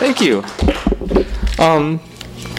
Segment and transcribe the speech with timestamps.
[0.00, 0.42] Thank you.
[1.62, 2.00] Um,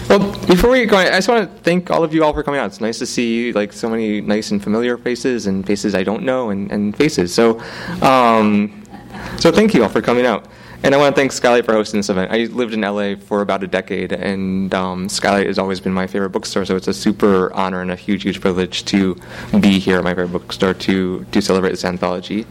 [0.08, 2.44] well, before we get going, I just want to thank all of you all for
[2.44, 2.66] coming out.
[2.66, 6.22] It's nice to see like so many nice and familiar faces and faces I don't
[6.22, 7.34] know and, and faces.
[7.34, 7.60] So,
[8.00, 8.84] um,
[9.40, 10.46] so thank you all for coming out.
[10.84, 12.32] And I want to thank Skylight for hosting this event.
[12.32, 16.08] I lived in LA for about a decade, and um, Skylight has always been my
[16.08, 16.64] favorite bookstore.
[16.64, 19.16] So it's a super honor and a huge, huge privilege to
[19.60, 22.46] be here at my favorite bookstore to to celebrate this anthology.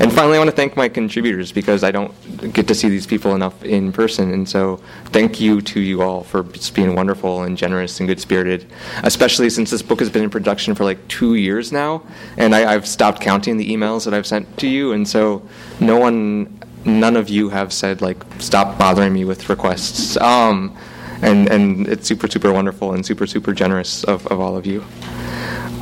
[0.00, 2.12] And finally, I want to thank my contributors because I don't
[2.52, 4.32] get to see these people enough in person.
[4.32, 8.18] And so, thank you to you all for just being wonderful and generous and good
[8.18, 8.66] spirited.
[9.04, 12.02] Especially since this book has been in production for like two years now,
[12.36, 15.98] and I, I've stopped counting the emails that I've sent to you, and so no
[15.98, 16.52] one
[16.86, 20.16] none of you have said like stop bothering me with requests.
[20.16, 20.76] Um,
[21.22, 24.84] and and it's super super wonderful and super super generous of, of all of you.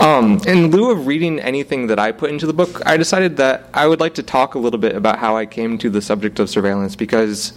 [0.00, 3.68] Um, in lieu of reading anything that I put into the book, I decided that
[3.72, 6.40] I would like to talk a little bit about how I came to the subject
[6.40, 7.52] of surveillance because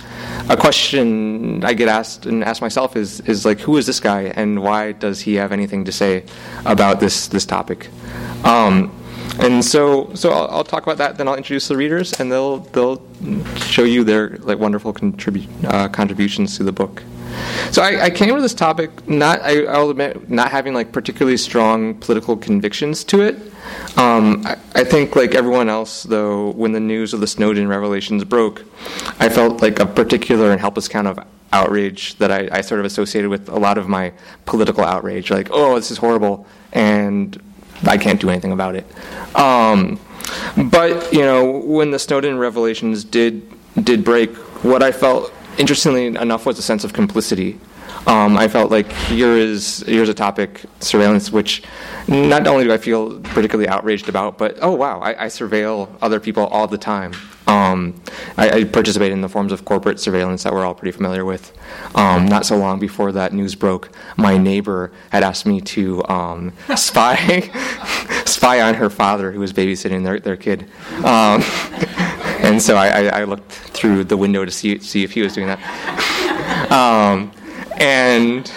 [0.48, 4.34] a question I get asked and ask myself is is like who is this guy
[4.36, 6.26] and why does he have anything to say
[6.66, 7.90] about this this topic?
[8.44, 8.92] Um,
[9.40, 11.18] and so, so I'll, I'll, talk about that.
[11.18, 13.02] Then I'll introduce the readers, and they'll they'll
[13.58, 17.04] show you their like wonderful contribu- uh, contributions to the book.
[17.72, 21.38] So I, I, came to this topic not I, will admit not having like particularly
[21.38, 23.36] strong political convictions to it.
[23.98, 28.24] Um, I, I, think like everyone else though, when the news of the Snowden revelations
[28.24, 28.64] broke,
[29.20, 31.20] I felt like a particular and helpless kind of
[31.52, 34.14] outrage that I, I sort of associated with a lot of my
[34.46, 35.30] political outrage.
[35.30, 37.40] Like, oh, this is horrible, and
[37.84, 38.86] I can't do anything about it.
[39.36, 40.00] Um,
[40.72, 43.50] but you know, when the Snowden revelations did
[43.84, 47.60] did break, what I felt interestingly enough was a sense of complicity.
[48.06, 51.64] Um, I felt like here is here's a topic surveillance which
[52.08, 56.20] not only do I feel particularly outraged about, but oh wow, I, I surveil other
[56.20, 57.14] people all the time.
[57.48, 57.96] Um,
[58.36, 61.58] I, I, participate in the forms of corporate surveillance that we're all pretty familiar with.
[61.96, 66.52] Um, not so long before that news broke, my neighbor had asked me to um,
[66.76, 67.16] spy
[68.26, 70.64] spy on her father who was babysitting their, their kid.
[70.98, 71.42] Um,
[72.42, 75.48] and so I, I, looked through the window to see, see if he was doing
[75.48, 76.72] that.
[76.72, 77.32] Um,
[77.78, 78.52] and,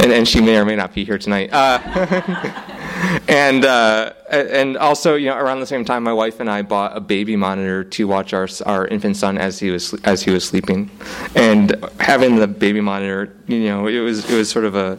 [0.00, 1.50] and, and she may or may not be here tonight.
[1.52, 2.72] Uh,
[3.28, 6.96] and uh, and also, you know, around the same time, my wife and I bought
[6.96, 10.44] a baby monitor to watch our our infant son as he was as he was
[10.44, 10.90] sleeping,
[11.34, 14.98] and having the baby monitor, you know, it was it was sort of a,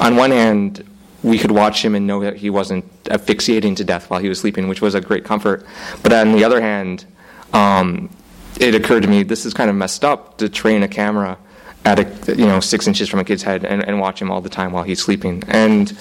[0.00, 0.86] on one hand,
[1.22, 4.40] we could watch him and know that he wasn't asphyxiating to death while he was
[4.40, 5.64] sleeping, which was a great comfort.
[6.02, 7.04] But on the other hand,
[7.52, 8.10] um,
[8.58, 11.38] it occurred to me this is kind of messed up to train a camera
[11.84, 14.40] at a you know six inches from a kid's head and, and watch him all
[14.40, 15.96] the time while he's sleeping and.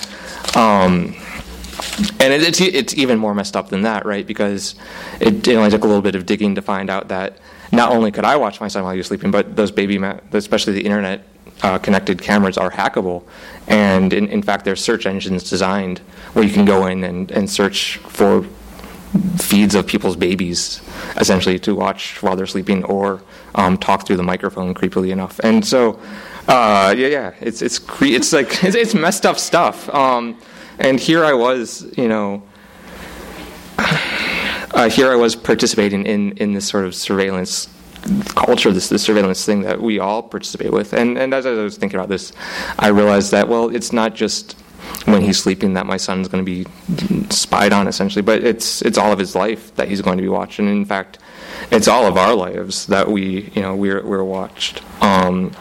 [0.56, 1.16] Um,
[2.19, 4.25] and it, it's it's even more messed up than that, right?
[4.25, 4.75] Because
[5.19, 7.38] it, it, only took a little bit of digging to find out that
[7.72, 10.19] not only could I watch my son while he was sleeping, but those baby, ma-
[10.31, 11.25] especially the internet
[11.63, 13.24] uh, connected cameras, are hackable.
[13.68, 16.00] And in, in fact, there's search engines designed
[16.34, 18.46] where you can go in and, and search for
[19.38, 20.81] feeds of people's babies,
[21.18, 23.22] essentially to watch while they're sleeping or
[23.56, 25.40] um, talk through the microphone, creepily enough.
[25.40, 26.00] And so,
[26.47, 29.90] uh, yeah, yeah, it's it's cre- it's like it's, it's messed up stuff.
[29.90, 30.38] Um,
[30.80, 32.44] and here I was, you know,
[33.78, 37.69] uh, here I was participating in, in this sort of surveillance
[38.36, 40.94] culture, this, this surveillance thing that we all participate with.
[40.94, 42.34] And, and as I was thinking about this,
[42.78, 44.53] I realized that, well, it's not just
[45.06, 48.97] when he's sleeping that my son's going to be spied on, essentially, but it's, it's
[48.97, 50.59] all of his life that he's going to be watched.
[50.59, 51.18] And in fact,
[51.72, 54.84] it's all of our lives that we, you know, we're, we're watched.
[55.02, 55.52] Um,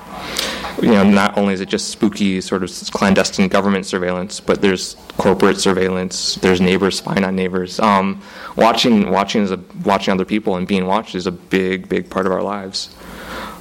[0.82, 4.96] you know, not only is it just spooky sort of clandestine government surveillance, but there's
[5.16, 6.34] corporate surveillance.
[6.36, 7.78] There's neighbors spying on neighbors.
[7.80, 8.22] Um,
[8.56, 12.26] watching, watching is a, watching other people and being watched is a big, big part
[12.26, 12.94] of our lives.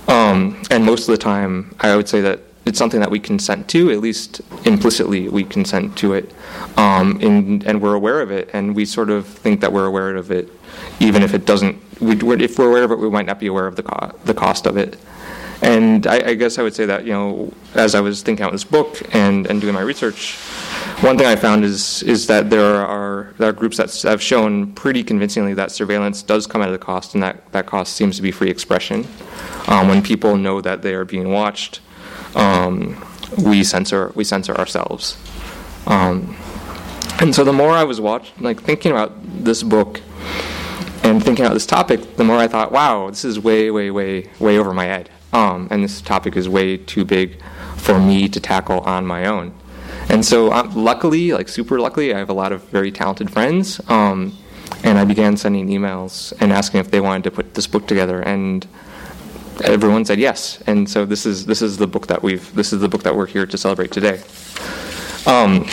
[0.07, 3.67] Um, and most of the time, I would say that it's something that we consent
[3.69, 6.33] to, at least implicitly, we consent to it,
[6.77, 10.15] um, and, and we're aware of it, and we sort of think that we're aware
[10.15, 10.49] of it,
[10.99, 11.77] even if it doesn't.
[11.99, 14.33] We, if we're aware of it, we might not be aware of the co- the
[14.33, 14.97] cost of it.
[15.63, 18.51] And I, I, guess I would say that, you know, as I was thinking out
[18.51, 20.35] this book and, and doing my research,
[20.99, 24.73] one thing I found is, is that there are, there are groups that have shown
[24.73, 28.21] pretty convincingly that surveillance does come at a cost, and that, that cost seems to
[28.21, 29.07] be free expression.
[29.67, 31.79] Um, when people know that they are being watched,
[32.35, 33.01] um,
[33.37, 35.17] we censor we censor ourselves.
[35.87, 36.35] Um,
[37.19, 39.13] and so the more I was watching, like thinking about
[39.43, 40.01] this book
[41.03, 44.29] and thinking about this topic, the more I thought, wow, this is way, way, way,
[44.39, 45.09] way over my head.
[45.33, 47.41] Um, and this topic is way too big
[47.75, 49.53] for me to tackle on my own.
[50.09, 53.81] And so, um, luckily, like super luckily, I have a lot of very talented friends.
[53.89, 54.37] Um,
[54.83, 58.21] and I began sending emails and asking if they wanted to put this book together.
[58.21, 58.67] And
[59.63, 62.81] everyone said yes, and so this is this is the book that we've this is
[62.81, 64.21] the book that we're here to celebrate today.
[65.25, 65.65] Um,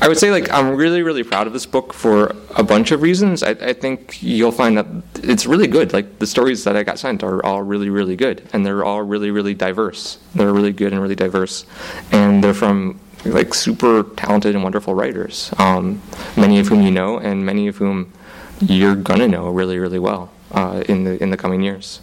[0.00, 3.02] I would say like I'm really really proud of this book for a bunch of
[3.02, 3.42] reasons.
[3.42, 4.86] I, I, think you'll find that
[5.22, 5.92] it's really good.
[5.92, 9.02] Like the stories that I got sent are all really really good, and they're all
[9.02, 10.18] really really diverse.
[10.34, 11.66] They're really good and really diverse,
[12.12, 15.52] and they're from like super talented and wonderful writers.
[15.58, 16.02] Um,
[16.36, 18.12] many of whom you know, and many of whom
[18.60, 22.00] you're gonna know really really well uh, in the in the coming years.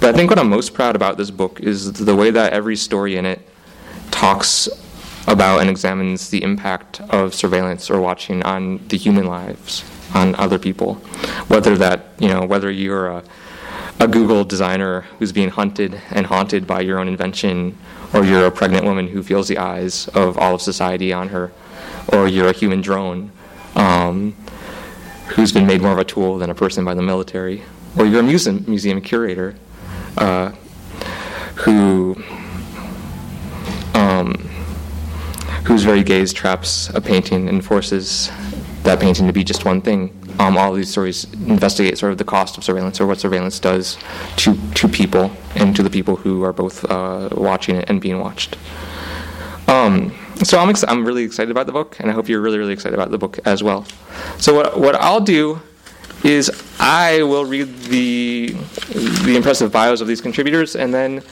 [0.00, 2.76] But I think what I'm most proud about this book is the way that every
[2.76, 3.46] story in it
[4.10, 4.68] talks
[5.28, 9.84] about and examines the impact of surveillance or watching on the human lives,
[10.14, 10.94] on other people.
[11.48, 13.24] Whether that, you know, whether you're a,
[14.00, 17.76] a Google designer who's being hunted and haunted by your own invention,
[18.14, 21.52] or you're a pregnant woman who feels the eyes of all of society on her,
[22.12, 23.30] or you're a human drone
[23.74, 24.34] um,
[25.28, 27.62] who's been made more of a tool than a person by the military,
[27.98, 29.54] or you're a museum, museum curator
[30.16, 30.50] uh,
[31.54, 32.16] who
[35.68, 38.30] whose very gaze traps a painting and forces
[38.84, 40.14] that painting to be just one thing.
[40.38, 43.98] Um, all these stories investigate sort of the cost of surveillance or what surveillance does
[44.36, 48.18] to to people and to the people who are both uh, watching it and being
[48.18, 48.56] watched.
[49.66, 52.58] Um, so I'm ex- I'm really excited about the book, and I hope you're really
[52.58, 53.84] really excited about the book as well.
[54.38, 55.60] So what what I'll do
[56.24, 56.50] is
[56.80, 58.56] I will read the
[59.26, 61.22] the impressive bios of these contributors, and then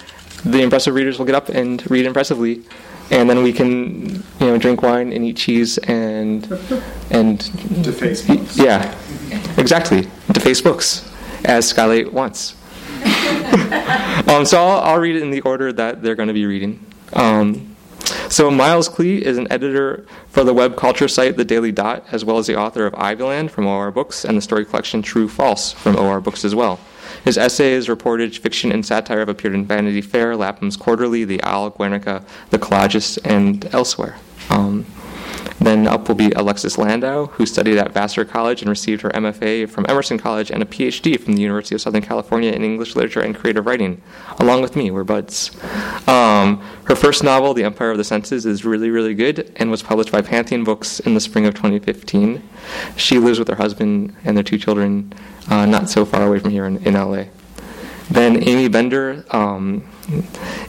[0.45, 2.63] the impressive readers will get up and read impressively,
[3.11, 6.51] and then we can you know drink wine and eat cheese and
[7.11, 8.57] and deface books.
[8.57, 8.97] Yeah,
[9.57, 10.09] exactly.
[10.33, 11.11] Deface books,
[11.45, 12.55] as Skylight wants.
[14.29, 16.85] um, so I'll, I'll read it in the order that they're going to be reading.
[17.13, 17.77] Um,
[18.29, 22.25] so Miles Klee is an editor for the web culture site The Daily Dot, as
[22.25, 25.73] well as the author of Ivyland from OR Books and the story collection True False
[25.73, 26.79] from OR Books as well.
[27.27, 31.71] His essays, reportage, fiction, and satire have appeared in Vanity Fair, Lapham's Quarterly, The Awl,
[31.71, 34.15] Guernica, The Collagist, and elsewhere.
[34.49, 34.87] Um,
[35.59, 39.69] then up will be Alexis Landau, who studied at Vassar College and received her MFA
[39.69, 43.21] from Emerson College and a PhD from the University of Southern California in English Literature
[43.21, 44.01] and Creative Writing.
[44.39, 45.51] Along with me, we're buds.
[46.09, 49.83] Um, her first novel, The Empire of the Senses, is really, really good and was
[49.83, 52.43] published by Pantheon Books in the spring of 2015.
[52.97, 55.13] She lives with her husband and their two children
[55.49, 57.25] uh, not so far away from here in, in LA.
[58.11, 59.85] Then Aimee Bender um,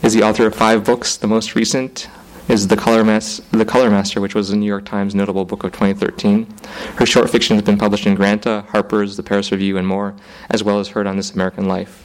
[0.02, 1.18] is the author of five books.
[1.18, 2.10] The most recent
[2.48, 5.64] is the Color, Mas- the Color Master, which was a New York Times notable book
[5.64, 6.48] of 2013.
[6.96, 10.16] Her short fiction has been published in Granta, Harper's, the Paris Review, and more,
[10.50, 12.04] as well as heard on This American Life.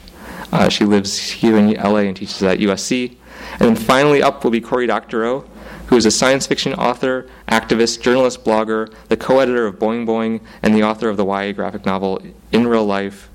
[0.51, 3.15] Uh, she lives here in LA and teaches at USC.
[3.53, 5.45] And then finally up will be Cory Doctorow,
[5.87, 10.75] who is a science fiction author, activist, journalist, blogger, the co-editor of Boing Boing, and
[10.75, 12.21] the author of the YA graphic novel
[12.53, 13.29] In Real Life,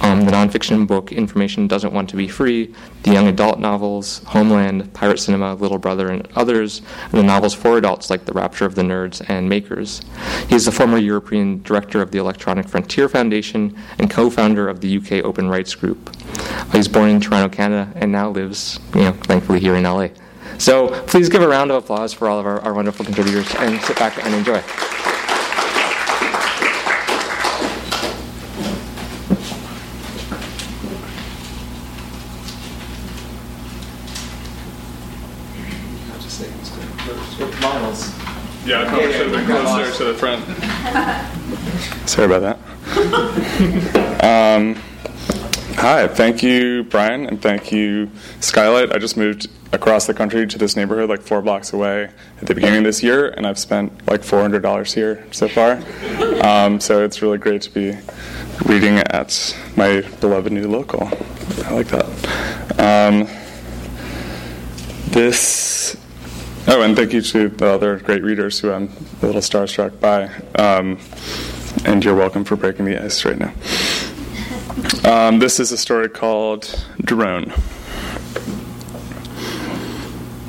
[0.00, 2.72] um, the nonfiction book Information Doesn't Want to Be Free,
[3.02, 7.78] the young adult novels Homeland, Pirate Cinema, Little Brother, and others, and the novels for
[7.78, 10.02] adults like The Rapture of the Nerds and Makers.
[10.48, 14.98] He is the former European director of the Electronic Frontier Foundation and co-founder of the
[14.98, 16.14] UK Open Rights Group.
[16.70, 20.10] He was born in Toronto, Canada, and now lives, you know, thankfully here in LA.
[20.58, 23.80] So please give a round of applause for all of our, our wonderful contributors and
[23.82, 24.62] sit back and enjoy.
[38.70, 40.44] Yeah, I probably should have been closer to the front.
[42.08, 44.22] Sorry about that.
[44.22, 44.76] um,
[45.74, 48.92] hi, thank you, Bryan, and thank you, Skylight.
[48.92, 52.54] I just moved across the country to this neighborhood, like four blocks away, at the
[52.54, 55.82] beginning of this year, and I've spent like $400 here so far.
[56.46, 57.98] Um, so it's really great to be
[58.66, 61.08] reading at my beloved new local.
[61.64, 62.06] I like that.
[62.78, 63.26] Um,
[65.10, 65.96] this
[66.68, 68.90] Oh, and thank you to the other great readers who I'm
[69.22, 70.24] a little starstruck by.
[70.56, 70.98] Um,
[71.86, 73.52] and you're welcome for breaking the ice right now.
[75.04, 77.52] Um, this is a story called Drone.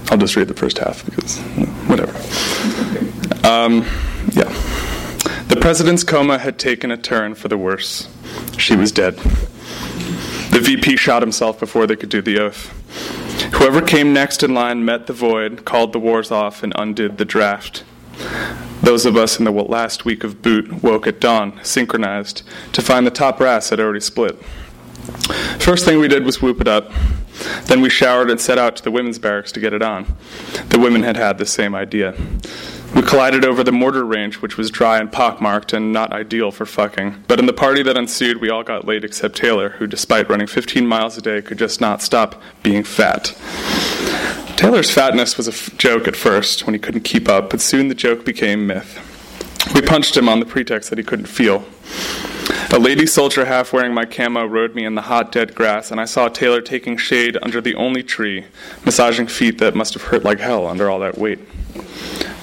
[0.09, 1.39] I'll just read the first half because
[1.87, 2.11] whatever.
[3.47, 3.85] Um,
[4.33, 4.49] yeah.
[5.47, 8.09] The president's coma had taken a turn for the worse.
[8.57, 9.15] She was dead.
[9.15, 12.80] The VP shot himself before they could do the oath.
[13.53, 17.25] Whoever came next in line met the void, called the wars off, and undid the
[17.25, 17.83] draft.
[18.81, 22.43] Those of us in the last week of boot woke at dawn, synchronized,
[22.73, 24.41] to find the top brass had already split.
[25.59, 26.91] First thing we did was whoop it up.
[27.65, 30.15] Then we showered and set out to the women's barracks to get it on.
[30.69, 32.15] The women had had the same idea.
[32.93, 36.65] We collided over the mortar range, which was dry and pockmarked and not ideal for
[36.65, 37.23] fucking.
[37.27, 40.47] But in the party that ensued, we all got laid except Taylor, who, despite running
[40.47, 43.33] 15 miles a day, could just not stop being fat.
[44.57, 47.87] Taylor's fatness was a f- joke at first when he couldn't keep up, but soon
[47.87, 48.99] the joke became myth.
[49.73, 51.63] We punched him on the pretext that he couldn't feel.
[52.69, 55.99] A lady soldier half wearing my camo rode me in the hot, dead grass, and
[55.99, 58.45] I saw Taylor taking shade under the only tree,
[58.85, 61.39] massaging feet that must have hurt like hell under all that weight.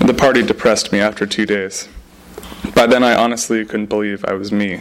[0.01, 1.89] The party depressed me after two days.
[2.75, 4.81] By then, I honestly couldn't believe I was me.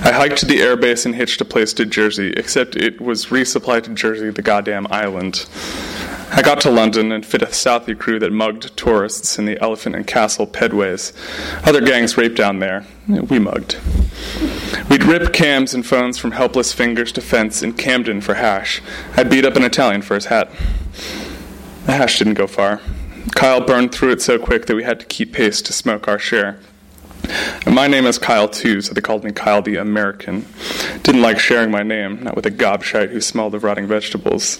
[0.00, 3.84] I hiked to the airbase and hitched a place to Jersey, except it was resupplied
[3.84, 5.46] to Jersey, the goddamn island.
[6.34, 9.94] I got to London and fit a Southie crew that mugged tourists in the Elephant
[9.94, 11.12] and Castle pedways.
[11.66, 12.86] Other gangs raped down there.
[13.06, 13.76] We mugged.
[14.88, 18.80] We'd rip cams and phones from helpless fingers to fence in Camden for hash.
[19.14, 20.50] I'd beat up an Italian for his hat.
[21.84, 22.80] The hash didn't go far.
[23.34, 26.18] Kyle burned through it so quick that we had to keep pace to smoke our
[26.18, 26.58] share.
[27.66, 30.46] My name is Kyle too, so they called me Kyle the American.
[31.02, 34.58] Didn't like sharing my name, not with a gobshite who smelled of rotting vegetables.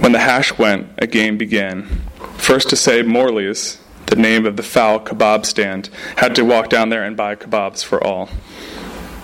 [0.00, 2.02] When the hash went, a game began.
[2.36, 6.90] First to say Morley's, the name of the foul kebab stand, had to walk down
[6.90, 8.28] there and buy kebabs for all.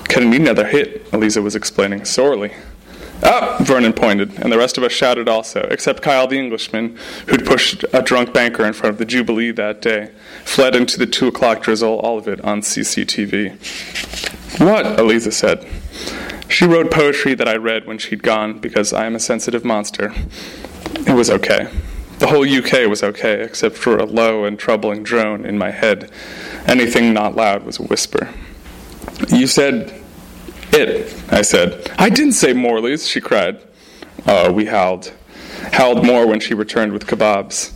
[0.08, 2.52] Gonna need another hit, Eliza was explaining sorely.
[3.22, 6.98] Up, oh, Vernon pointed, and the rest of us shouted also, except Kyle the Englishman,
[7.28, 10.10] who'd pushed a drunk banker in front of the Jubilee that day,
[10.44, 13.52] fled into the two o'clock drizzle, all of it on CCTV.
[14.60, 14.98] What?
[14.98, 15.64] Eliza said.
[16.48, 20.12] She wrote poetry that I read when she'd gone because I am a sensitive monster.
[21.06, 21.68] It was okay.
[22.18, 26.10] The whole UK was okay, except for a low and troubling drone in my head.
[26.66, 28.28] Anything not loud was a whisper.
[29.28, 30.01] You said
[30.72, 31.90] it, I said.
[31.98, 33.60] I didn't say Morley's, she cried.
[34.26, 35.12] Oh, we howled.
[35.72, 37.72] Howled more when she returned with kebabs.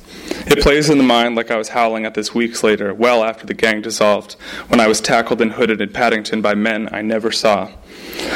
[0.49, 3.47] It plays in the mind like I was howling at this weeks later, well after
[3.47, 4.35] the gang dissolved,
[4.69, 7.71] when I was tackled and hooded in Paddington by men I never saw.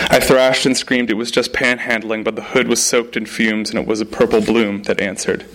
[0.08, 3.70] I thrashed and screamed it was just panhandling, but the hood was soaked in fumes
[3.70, 5.46] and it was a purple bloom that answered.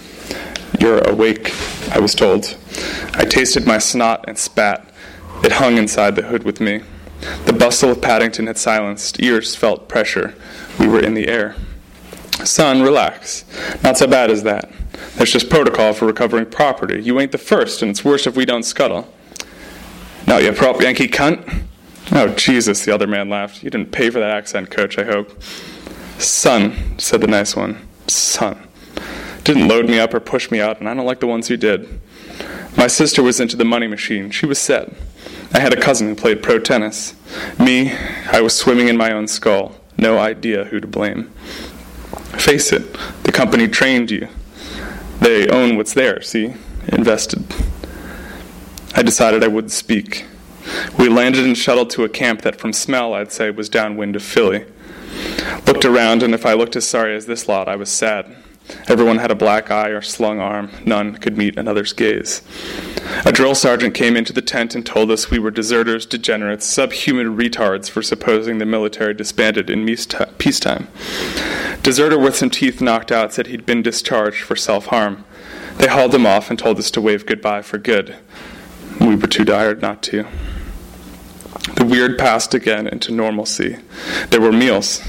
[0.79, 1.53] You're awake,
[1.91, 2.57] I was told.
[3.13, 4.89] I tasted my snot and spat.
[5.43, 6.81] It hung inside the hood with me.
[7.45, 9.21] The bustle of Paddington had silenced.
[9.21, 10.35] Ears felt pressure.
[10.79, 11.55] We were in the air.
[12.43, 13.45] Son, relax.
[13.83, 14.71] Not so bad as that.
[15.15, 17.01] There's just protocol for recovering property.
[17.01, 19.11] You ain't the first, and it's worse if we don't scuttle.
[20.27, 21.63] No, you prop Yankee cunt.
[22.11, 23.63] Oh, Jesus, the other man laughed.
[23.63, 25.41] You didn't pay for that accent, coach, I hope.
[26.19, 27.87] Son, said the nice one.
[28.07, 28.67] Son.
[29.43, 31.57] Didn't load me up or push me out, and I don't like the ones who
[31.57, 31.99] did.
[32.77, 34.31] My sister was into the money machine.
[34.31, 34.91] She was set.
[35.53, 37.13] I had a cousin who played pro tennis.
[37.59, 37.93] Me,
[38.31, 39.75] I was swimming in my own skull.
[39.97, 41.29] No idea who to blame.
[42.37, 44.27] Face it, the company trained you.
[45.19, 46.53] They own what's there, see?
[46.89, 47.43] Invested.
[48.93, 50.25] I decided I wouldn't speak.
[50.97, 54.23] We landed and shuttled to a camp that, from smell, I'd say was downwind of
[54.23, 54.65] Philly.
[55.65, 58.35] Looked around, and if I looked as sorry as this lot, I was sad.
[58.87, 60.71] Everyone had a black eye or slung arm.
[60.85, 62.41] None could meet another's gaze.
[63.25, 67.37] A drill sergeant came into the tent and told us we were deserters, degenerates, subhuman
[67.37, 69.85] retards for supposing the military disbanded in
[70.37, 70.87] peacetime.
[71.83, 75.23] Deserter with some teeth knocked out said he'd been discharged for self harm.
[75.77, 78.15] They hauled him off and told us to wave goodbye for good.
[78.99, 80.25] We were too tired not to.
[81.75, 83.77] The weird passed again into normalcy.
[84.29, 85.01] There were meals.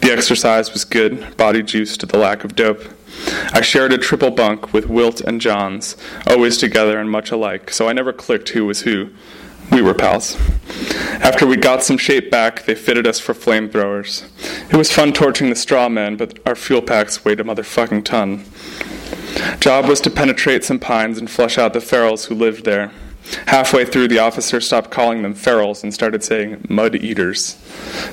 [0.00, 2.82] The exercise was good, body juice to the lack of dope.
[3.52, 5.96] I shared a triple bunk with Wilt and Johns,
[6.26, 9.10] always together and much alike, so I never clicked who was who.
[9.70, 10.36] We were pals.
[11.20, 14.26] After we got some shape back, they fitted us for flamethrowers.
[14.72, 18.44] It was fun torching the straw men, but our fuel packs weighed a motherfucking ton.
[19.60, 22.92] Job was to penetrate some pines and flush out the ferals who lived there.
[23.46, 27.54] Halfway through, the officer stopped calling them ferals and started saying mud eaters.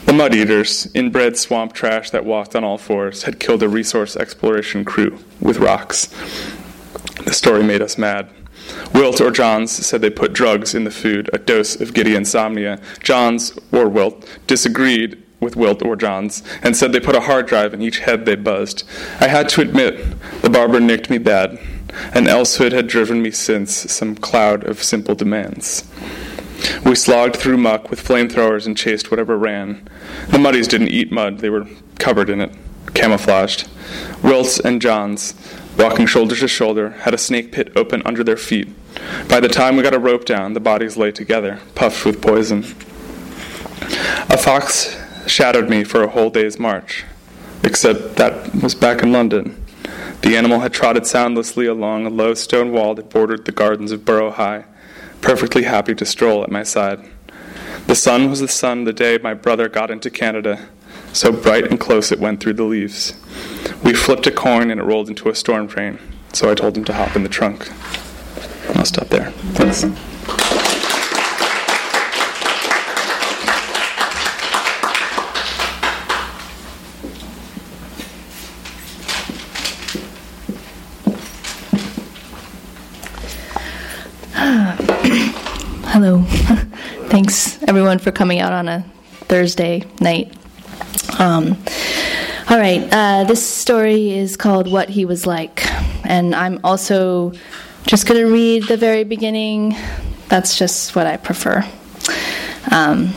[0.05, 4.15] The mud eaters, inbred swamp trash that walked on all fours, had killed a resource
[4.15, 6.07] exploration crew with rocks.
[7.23, 8.29] The story made us mad.
[8.93, 12.79] Wilt or Johns said they put drugs in the food, a dose of giddy insomnia.
[13.01, 17.73] Johns or Wilt disagreed with Wilt or Johns and said they put a hard drive
[17.73, 18.83] in each head they buzzed.
[19.19, 20.03] I had to admit,
[20.41, 21.59] the barber nicked me bad
[22.13, 25.83] and elsehood had driven me since some cloud of simple demands.
[26.85, 29.87] We slogged through muck with flamethrowers and chased whatever ran.
[30.29, 31.67] The muddies didn't eat mud, they were
[31.99, 32.51] covered in it,
[32.93, 33.67] camouflaged.
[34.23, 35.33] Wilts and Johns,
[35.77, 38.69] walking shoulder to shoulder, had a snake pit open under their feet.
[39.27, 42.63] By the time we got a rope down, the bodies lay together, puffed with poison.
[44.29, 44.97] A fox
[45.27, 47.03] shadowed me for a whole day's march,
[47.63, 49.64] except that was back in London.
[50.25, 54.05] The animal had trotted soundlessly along a low stone wall that bordered the gardens of
[54.05, 54.65] Borough High,
[55.21, 57.07] perfectly happy to stroll at my side.
[57.85, 60.67] The sun was the sun the day my brother got into Canada,
[61.13, 63.13] so bright and close it went through the leaves.
[63.83, 65.99] We flipped a coin and it rolled into a storm drain,
[66.33, 67.69] so I told him to hop in the trunk.
[68.75, 69.29] I'll stop there.
[69.53, 69.85] Thanks.
[87.15, 88.81] Thanks, everyone, for coming out on a
[89.29, 90.35] Thursday night.
[91.17, 91.55] Um,
[92.49, 95.65] all right, uh, this story is called What He Was Like.
[96.05, 97.31] And I'm also
[97.87, 99.77] just going to read the very beginning.
[100.27, 101.65] That's just what I prefer.
[102.69, 103.13] Um,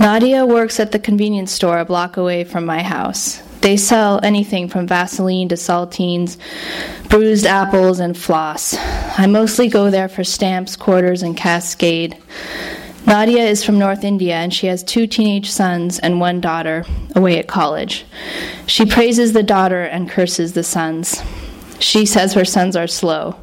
[0.00, 3.40] Nadia works at the convenience store a block away from my house.
[3.60, 6.38] They sell anything from Vaseline to saltines,
[7.08, 8.76] bruised apples, and floss.
[9.18, 12.16] I mostly go there for stamps, quarters, and Cascade.
[13.06, 16.84] Nadia is from North India and she has two teenage sons and one daughter
[17.16, 18.04] away at college.
[18.66, 21.22] She praises the daughter and curses the sons.
[21.80, 23.36] She says her sons are slow.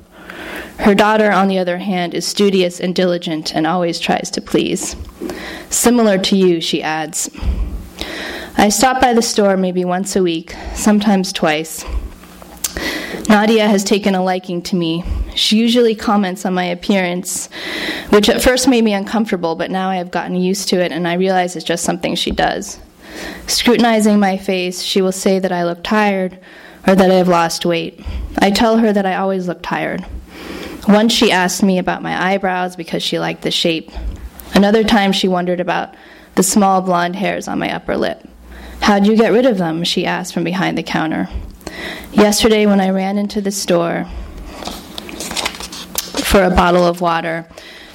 [0.77, 4.95] Her daughter, on the other hand, is studious and diligent and always tries to please.
[5.69, 7.29] Similar to you, she adds.
[8.57, 11.83] I stop by the store maybe once a week, sometimes twice.
[13.27, 15.03] Nadia has taken a liking to me.
[15.35, 17.49] She usually comments on my appearance,
[18.09, 21.07] which at first made me uncomfortable, but now I have gotten used to it and
[21.07, 22.79] I realize it's just something she does.
[23.47, 26.39] Scrutinizing my face, she will say that I look tired
[26.87, 27.99] or that I have lost weight.
[28.39, 30.05] I tell her that I always look tired.
[30.87, 33.91] Once she asked me about my eyebrows because she liked the shape.
[34.53, 35.95] Another time she wondered about
[36.35, 38.25] the small blonde hairs on my upper lip.
[38.81, 39.83] How'd you get rid of them?
[39.83, 41.27] she asked from behind the counter.
[42.11, 44.05] Yesterday, when I ran into the store
[46.23, 47.47] for a bottle of water,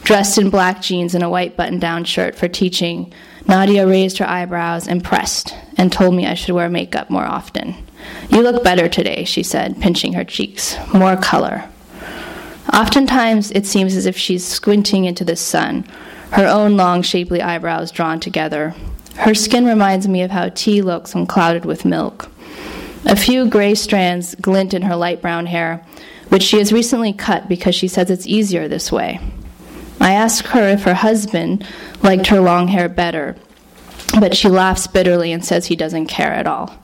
[0.02, 3.12] dressed in black jeans and a white button down shirt for teaching,
[3.46, 7.75] Nadia raised her eyebrows, impressed, and told me I should wear makeup more often.
[8.30, 10.76] You look better today, she said, pinching her cheeks.
[10.92, 11.68] More color.
[12.72, 15.85] Oftentimes, it seems as if she's squinting into the sun,
[16.33, 18.74] her own long, shapely eyebrows drawn together,
[19.20, 22.30] her skin reminds me of how tea looks when clouded with milk.
[23.04, 25.85] A few gray strands glint in her light brown hair,
[26.28, 29.20] which she has recently cut because she says it's easier this way.
[30.00, 31.66] I ask her if her husband
[32.02, 33.37] liked her long hair better,
[34.18, 36.74] but she laughs bitterly and says he doesn't care at all.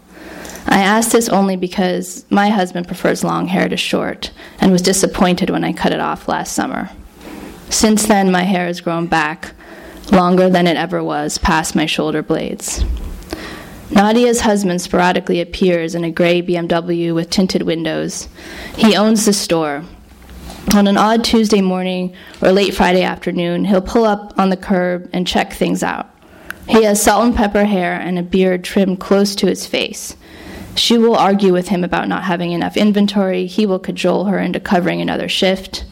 [0.67, 5.49] I ask this only because my husband prefers long hair to short and was disappointed
[5.49, 6.91] when I cut it off last summer.
[7.71, 9.55] Since then, my hair has grown back,
[10.13, 12.85] longer than it ever was, past my shoulder blades.
[13.91, 18.29] Nadia's husband sporadically appears in a gray BMW with tinted windows.
[18.77, 19.85] He owns the store.
[20.75, 25.09] On an odd Tuesday morning or late Friday afternoon, he'll pull up on the curb
[25.13, 26.11] and check things out.
[26.69, 30.17] He has salt and pepper hair and a beard trimmed close to his face.
[30.75, 33.47] She will argue with him about not having enough inventory.
[33.47, 35.86] He will cajole her into covering another shift.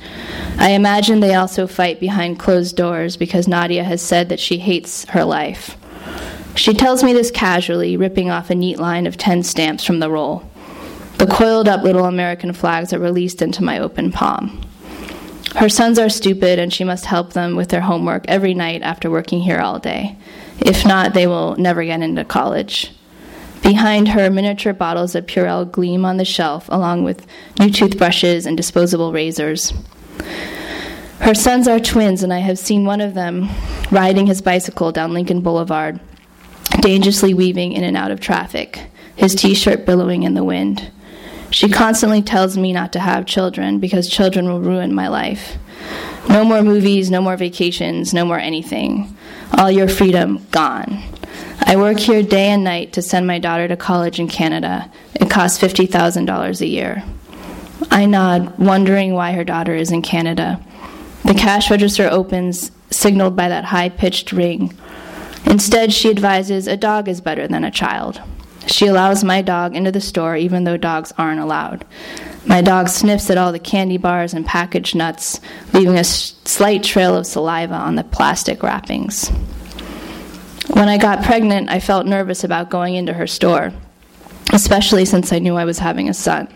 [0.59, 5.05] I imagine they also fight behind closed doors because Nadia has said that she hates
[5.07, 5.77] her life.
[6.55, 10.11] She tells me this casually, ripping off a neat line of 10 stamps from the
[10.11, 10.49] roll.
[11.19, 14.61] The coiled up little American flags are released into my open palm.
[15.57, 19.11] Her sons are stupid, and she must help them with their homework every night after
[19.11, 20.17] working here all day.
[20.61, 22.93] If not, they will never get into college.
[23.62, 27.27] Behind her, miniature bottles of Purell gleam on the shelf, along with
[27.59, 29.73] new toothbrushes and disposable razors.
[31.20, 33.48] Her sons are twins, and I have seen one of them
[33.90, 36.00] riding his bicycle down Lincoln Boulevard,
[36.80, 40.90] dangerously weaving in and out of traffic, his t shirt billowing in the wind.
[41.50, 45.56] She constantly tells me not to have children because children will ruin my life.
[46.28, 49.16] No more movies, no more vacations, no more anything.
[49.56, 51.02] All your freedom gone.
[51.60, 54.90] I work here day and night to send my daughter to college in Canada.
[55.14, 57.04] It costs $50,000 a year.
[57.90, 60.61] I nod, wondering why her daughter is in Canada.
[61.25, 64.77] The cash register opens, signaled by that high pitched ring.
[65.47, 68.20] Instead, she advises a dog is better than a child.
[68.66, 71.85] She allows my dog into the store even though dogs aren't allowed.
[72.47, 75.40] My dog sniffs at all the candy bars and packaged nuts,
[75.73, 79.31] leaving a slight trail of saliva on the plastic wrappings.
[80.68, 83.73] When I got pregnant, I felt nervous about going into her store,
[84.53, 86.49] especially since I knew I was having a son.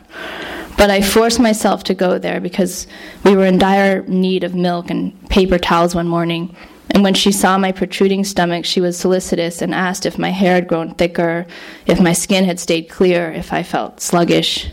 [0.79, 2.87] But I forced myself to go there because
[3.25, 6.55] we were in dire need of milk and paper towels one morning.
[6.91, 10.55] And when she saw my protruding stomach, she was solicitous and asked if my hair
[10.55, 11.47] had grown thicker,
[11.87, 14.71] if my skin had stayed clear, if I felt sluggish.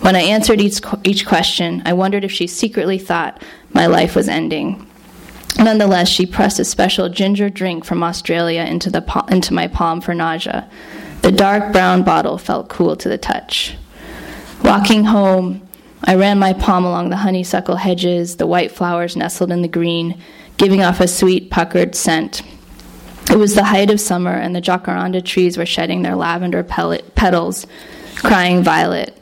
[0.00, 4.28] When I answered each, each question, I wondered if she secretly thought my life was
[4.28, 4.86] ending.
[5.58, 10.14] Nonetheless, she pressed a special ginger drink from Australia into, the, into my palm for
[10.14, 10.70] nausea.
[11.22, 13.76] The dark brown bottle felt cool to the touch.
[14.62, 15.66] Walking home,
[16.04, 20.20] I ran my palm along the honeysuckle hedges, the white flowers nestled in the green,
[20.56, 22.42] giving off a sweet, puckered scent.
[23.30, 27.66] It was the height of summer, and the jacaranda trees were shedding their lavender petals,
[28.16, 29.16] crying violet.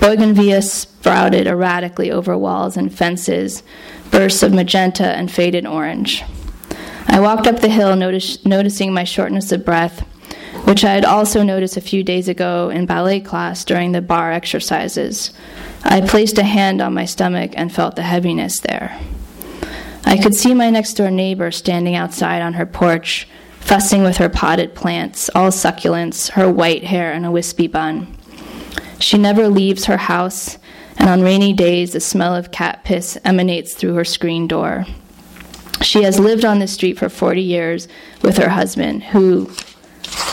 [0.00, 3.62] Bougainvillea sprouted erratically over walls and fences,
[4.10, 6.22] bursts of magenta and faded orange.
[7.08, 10.06] I walked up the hill, notice, noticing my shortness of breath,
[10.66, 14.32] which I had also noticed a few days ago in ballet class during the barre
[14.32, 15.32] exercises.
[15.84, 19.00] I placed a hand on my stomach and felt the heaviness there.
[20.04, 23.28] I could see my next door neighbor standing outside on her porch,
[23.60, 28.12] fussing with her potted plants, all succulents, her white hair in a wispy bun.
[28.98, 30.58] She never leaves her house,
[30.96, 34.84] and on rainy days, the smell of cat piss emanates through her screen door.
[35.80, 37.86] She has lived on this street for 40 years
[38.22, 39.48] with her husband, who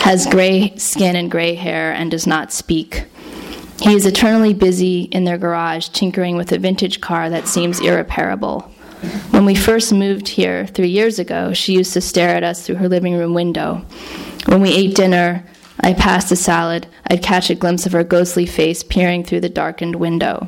[0.02, 3.06] has gray skin and gray hair and does not speak.
[3.82, 8.62] He is eternally busy in their garage tinkering with a vintage car that seems irreparable.
[9.32, 12.76] When we first moved here three years ago, she used to stare at us through
[12.76, 13.86] her living room window.
[14.46, 15.44] When we ate dinner,
[15.82, 19.50] I passed the salad, I'd catch a glimpse of her ghostly face peering through the
[19.50, 20.48] darkened window.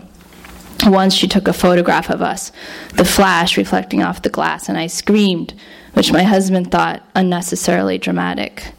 [0.86, 2.52] Once she took a photograph of us,
[2.94, 5.54] the flash reflecting off the glass, and I screamed,
[5.94, 8.72] which my husband thought unnecessarily dramatic.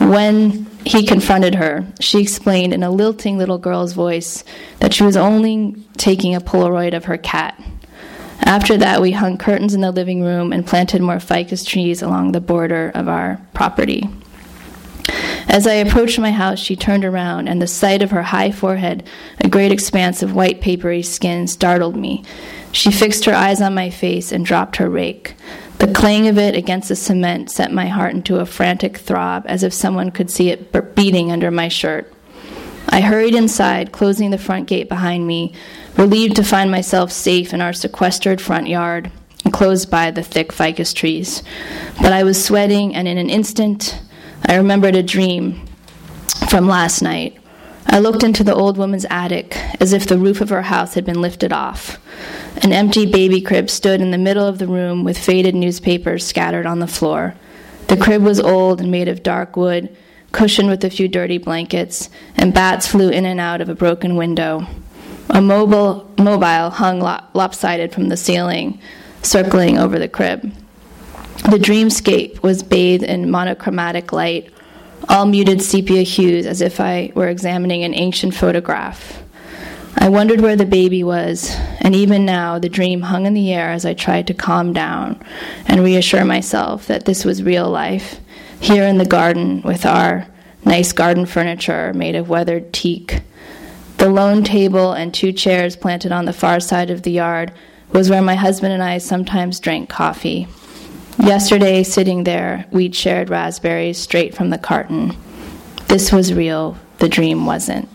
[0.00, 4.44] When he confronted her, she explained in a lilting little girl's voice
[4.80, 7.60] that she was only taking a Polaroid of her cat.
[8.40, 12.32] After that, we hung curtains in the living room and planted more ficus trees along
[12.32, 14.08] the border of our property.
[15.48, 19.08] As I approached my house, she turned around, and the sight of her high forehead,
[19.40, 22.22] a great expanse of white papery skin, startled me.
[22.70, 25.34] She fixed her eyes on my face and dropped her rake.
[25.78, 29.62] The clang of it against the cement set my heart into a frantic throb, as
[29.62, 32.12] if someone could see it beating under my shirt.
[32.88, 35.54] I hurried inside, closing the front gate behind me,
[35.96, 39.10] relieved to find myself safe in our sequestered front yard,
[39.44, 41.42] enclosed by the thick ficus trees.
[42.00, 44.00] But I was sweating, and in an instant,
[44.46, 45.64] I remembered a dream
[46.48, 47.38] from last night.
[47.86, 51.04] I looked into the old woman's attic as if the roof of her house had
[51.04, 51.98] been lifted off.
[52.62, 56.66] An empty baby crib stood in the middle of the room with faded newspapers scattered
[56.66, 57.34] on the floor.
[57.86, 59.96] The crib was old and made of dark wood,
[60.32, 64.16] cushioned with a few dirty blankets, and bats flew in and out of a broken
[64.16, 64.66] window.
[65.30, 68.80] A mobile, mobile hung lopsided from the ceiling,
[69.22, 70.52] circling over the crib.
[71.44, 74.52] The dreamscape was bathed in monochromatic light,
[75.08, 79.22] all muted sepia hues as if I were examining an ancient photograph.
[80.00, 83.70] I wondered where the baby was, and even now the dream hung in the air
[83.70, 85.20] as I tried to calm down
[85.66, 88.20] and reassure myself that this was real life,
[88.60, 90.28] here in the garden with our
[90.64, 93.22] nice garden furniture made of weathered teak.
[93.96, 97.52] The lone table and two chairs planted on the far side of the yard
[97.92, 100.46] was where my husband and I sometimes drank coffee.
[101.18, 105.16] Yesterday, sitting there, we'd shared raspberries straight from the carton.
[105.88, 107.88] This was real, the dream wasn't.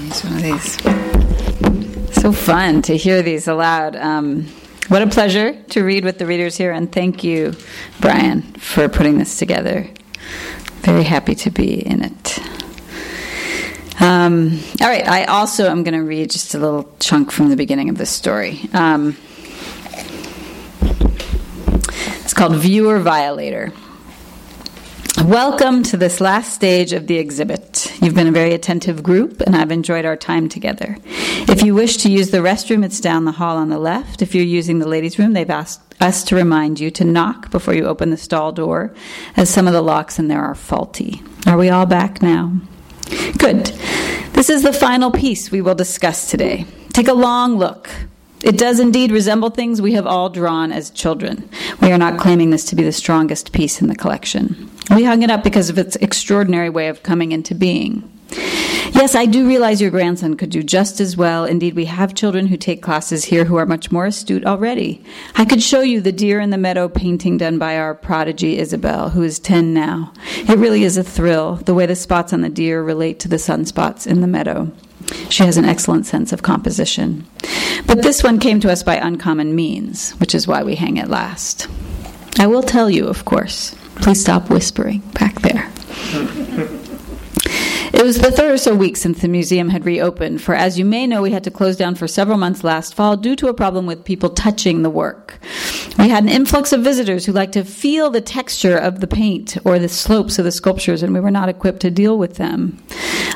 [0.00, 2.20] Here's one of these.
[2.22, 3.96] So fun to hear these aloud.
[3.96, 4.46] Um,
[4.88, 7.54] what a pleasure to read with the readers here, and thank you,
[8.00, 9.88] Bryan, for putting this together.
[10.80, 12.38] Very happy to be in it.
[14.00, 17.56] Um, all right, I also am going to read just a little chunk from the
[17.56, 18.60] beginning of this story.
[18.72, 19.16] Um,
[22.22, 23.72] it's called Viewer Violator.
[25.24, 27.92] Welcome to this last stage of the exhibit.
[28.00, 30.96] You've been a very attentive group, and I've enjoyed our time together.
[31.04, 34.22] If you wish to use the restroom, it's down the hall on the left.
[34.22, 37.74] If you're using the ladies' room, they've asked us to remind you to knock before
[37.74, 38.94] you open the stall door,
[39.36, 41.22] as some of the locks in there are faulty.
[41.46, 42.58] Are we all back now?
[43.36, 43.66] Good.
[44.32, 46.64] This is the final piece we will discuss today.
[46.94, 47.90] Take a long look.
[48.42, 51.48] It does indeed resemble things we have all drawn as children.
[51.82, 54.70] We are not claiming this to be the strongest piece in the collection.
[54.90, 58.10] We hung it up because of its extraordinary way of coming into being.
[58.92, 61.44] Yes, I do realize your grandson could do just as well.
[61.44, 65.04] Indeed, we have children who take classes here who are much more astute already.
[65.36, 69.10] I could show you the deer in the meadow painting done by our prodigy Isabel,
[69.10, 70.12] who is 10 now.
[70.48, 73.36] It really is a thrill, the way the spots on the deer relate to the
[73.36, 74.72] sunspots in the meadow.
[75.28, 77.26] She has an excellent sense of composition.
[77.86, 81.08] But this one came to us by uncommon means, which is why we hang it
[81.08, 81.68] last.
[82.38, 85.70] I will tell you, of course, Please stop whispering back there.
[88.00, 90.86] It was the third or so week since the museum had reopened, for as you
[90.86, 93.54] may know, we had to close down for several months last fall due to a
[93.54, 95.38] problem with people touching the work.
[95.98, 99.58] We had an influx of visitors who liked to feel the texture of the paint
[99.66, 102.82] or the slopes of the sculptures, and we were not equipped to deal with them.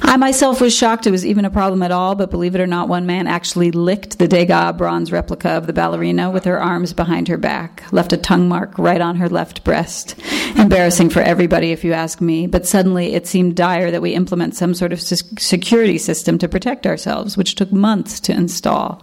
[0.00, 2.66] I myself was shocked it was even a problem at all, but believe it or
[2.66, 6.94] not, one man actually licked the Degas bronze replica of the ballerina with her arms
[6.94, 10.14] behind her back, left a tongue mark right on her left breast.
[10.56, 14.54] Embarrassing for everybody, if you ask me, but suddenly it seemed dire that we implement
[14.54, 19.02] some sort of security system to protect ourselves, which took months to install.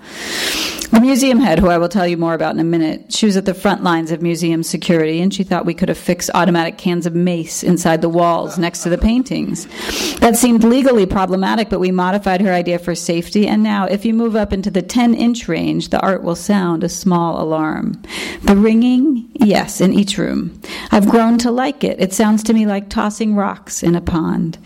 [0.92, 3.38] The museum head, who I will tell you more about in a minute, she was
[3.38, 7.06] at the front lines of museum security and she thought we could affix automatic cans
[7.06, 9.68] of mace inside the walls next to the paintings.
[10.20, 14.14] That seemed legally problematic, but we modified her idea for safety, and now if you
[14.14, 18.02] move up into the 10 inch range, the art will sound a small alarm.
[18.44, 20.60] The ringing, yes, in each room.
[20.92, 22.00] I've grown to like it.
[22.00, 24.58] It sounds to me like tossing rocks in a pond.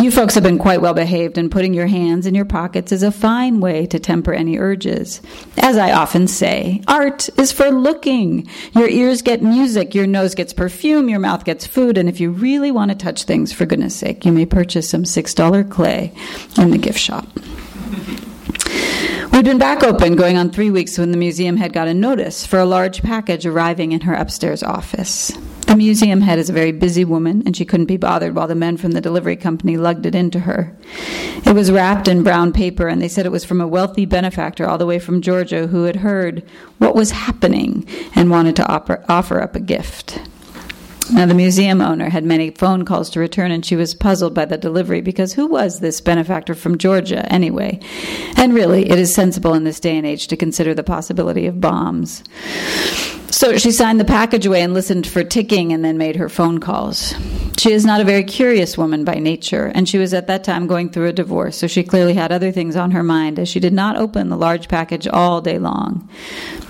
[0.00, 3.02] You folks have been quite well behaved, and putting your hands in your pockets is
[3.02, 5.22] a fine way to temper any urges.
[5.56, 8.46] As I often say, art is for looking.
[8.74, 12.30] Your ears get music, your nose gets perfume, your mouth gets food, and if you
[12.30, 16.12] really want to touch things, for goodness sake, you may purchase some $6 clay
[16.58, 17.26] in the gift shop.
[19.32, 22.46] We'd been back open going on three weeks when the museum had got a notice
[22.46, 25.32] for a large package arriving in her upstairs office.
[25.66, 28.54] The museum head is a very busy woman, and she couldn't be bothered while the
[28.54, 30.76] men from the delivery company lugged it into her.
[31.44, 34.66] It was wrapped in brown paper, and they said it was from a wealthy benefactor
[34.66, 36.44] all the way from Georgia who had heard
[36.78, 40.20] what was happening and wanted to offer, offer up a gift.
[41.12, 44.44] Now, the museum owner had many phone calls to return, and she was puzzled by
[44.44, 47.78] the delivery because who was this benefactor from Georgia anyway?
[48.36, 51.60] And really, it is sensible in this day and age to consider the possibility of
[51.60, 52.24] bombs.
[53.30, 56.58] So she signed the package away and listened for ticking and then made her phone
[56.58, 57.14] calls.
[57.58, 60.66] She is not a very curious woman by nature, and she was at that time
[60.66, 63.60] going through a divorce, so she clearly had other things on her mind as she
[63.60, 66.08] did not open the large package all day long.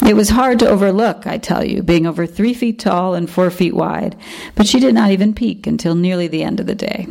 [0.07, 3.51] It was hard to overlook, I tell you, being over three feet tall and four
[3.51, 4.17] feet wide,
[4.55, 7.07] but she did not even peek until nearly the end of the day.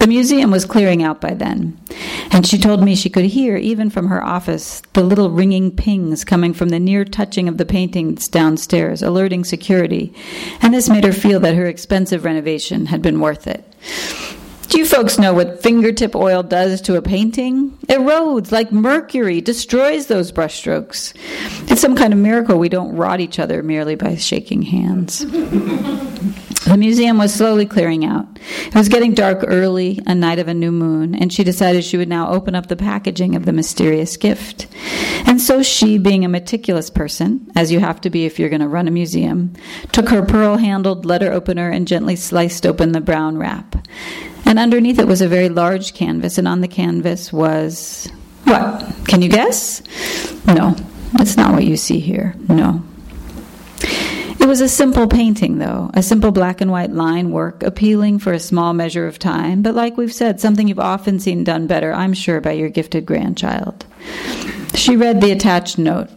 [0.00, 1.78] The museum was clearing out by then,
[2.30, 6.24] and she told me she could hear, even from her office, the little ringing pings
[6.24, 10.14] coming from the near touching of the paintings downstairs, alerting security,
[10.62, 13.62] and this made her feel that her expensive renovation had been worth it.
[14.70, 17.72] Do you folks know what fingertip oil does to a painting?
[17.88, 21.12] Erodes like mercury, destroys those brushstrokes.
[21.70, 25.26] It's some kind of miracle we don't rot each other merely by shaking hands.
[26.64, 28.38] The museum was slowly clearing out.
[28.66, 31.96] It was getting dark early, a night of a new moon, and she decided she
[31.96, 34.66] would now open up the packaging of the mysterious gift.
[35.26, 38.60] And so she, being a meticulous person, as you have to be if you're going
[38.60, 39.54] to run a museum,
[39.92, 43.74] took her pearl handled letter opener and gently sliced open the brown wrap.
[44.44, 48.06] And underneath it was a very large canvas, and on the canvas was.
[48.44, 48.84] What?
[49.06, 49.82] Can you guess?
[50.46, 50.76] No,
[51.16, 52.34] that's not what you see here.
[52.48, 52.82] No.
[54.40, 58.32] It was a simple painting, though, a simple black and white line work, appealing for
[58.32, 61.92] a small measure of time, but like we've said, something you've often seen done better,
[61.92, 63.84] I'm sure, by your gifted grandchild.
[64.74, 66.08] She read the attached note.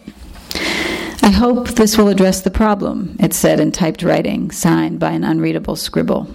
[1.21, 5.23] I hope this will address the problem, it said in typed writing, signed by an
[5.25, 6.27] unreadable scribble.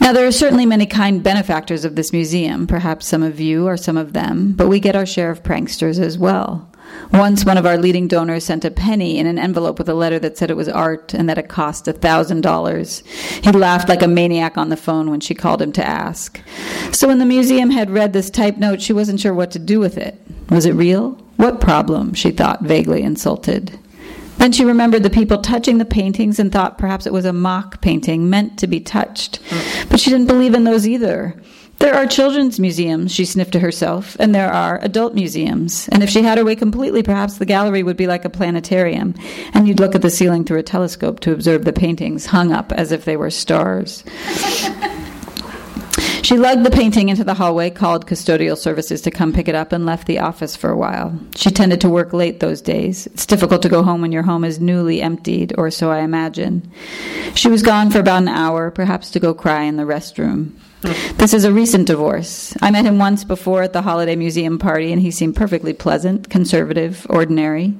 [0.00, 3.76] Now, there are certainly many kind benefactors of this museum, perhaps some of you or
[3.76, 6.68] some of them, but we get our share of pranksters as well.
[7.12, 10.18] Once one of our leading donors sent a penny in an envelope with a letter
[10.18, 13.06] that said it was art and that it cost a $1,000.
[13.44, 16.40] He laughed like a maniac on the phone when she called him to ask.
[16.92, 19.78] So when the museum had read this typed note, she wasn't sure what to do
[19.78, 20.18] with it.
[20.48, 21.12] Was it real?
[21.36, 22.14] What problem?
[22.14, 23.78] she thought, vaguely insulted.
[24.38, 27.80] Then she remembered the people touching the paintings and thought perhaps it was a mock
[27.80, 29.40] painting meant to be touched.
[29.44, 29.90] Mm.
[29.90, 31.40] But she didn't believe in those either.
[31.82, 35.88] There are children's museums, she sniffed to herself, and there are adult museums.
[35.88, 39.16] And if she had her way completely, perhaps the gallery would be like a planetarium,
[39.52, 42.70] and you'd look at the ceiling through a telescope to observe the paintings hung up
[42.70, 44.04] as if they were stars.
[46.22, 49.72] She lugged the painting into the hallway, called custodial services to come pick it up,
[49.72, 51.18] and left the office for a while.
[51.34, 53.08] She tended to work late those days.
[53.08, 56.70] It's difficult to go home when your home is newly emptied, or so I imagine.
[57.34, 60.52] She was gone for about an hour, perhaps to go cry in the restroom.
[61.22, 62.56] This is a recent divorce.
[62.60, 66.28] I met him once before at the Holiday Museum party, and he seemed perfectly pleasant,
[66.28, 67.74] conservative, ordinary.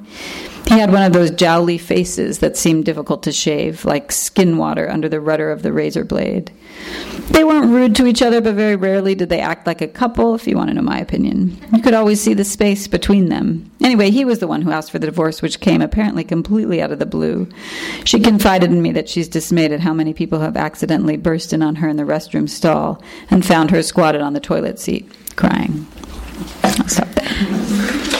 [0.66, 4.88] He had one of those jowly faces that seemed difficult to shave, like skin water
[4.88, 6.50] under the rudder of the razor blade.
[7.30, 10.34] They weren't rude to each other, but very rarely did they act like a couple,
[10.34, 11.58] if you want to know my opinion.
[11.74, 13.70] You could always see the space between them.
[13.82, 16.92] Anyway, he was the one who asked for the divorce, which came apparently completely out
[16.92, 17.48] of the blue.
[18.04, 21.62] She confided in me that she's dismayed at how many people have accidentally burst in
[21.62, 25.86] on her in the restroom stall and found her squatted on the toilet seat, crying.
[26.62, 28.18] I'll stop there.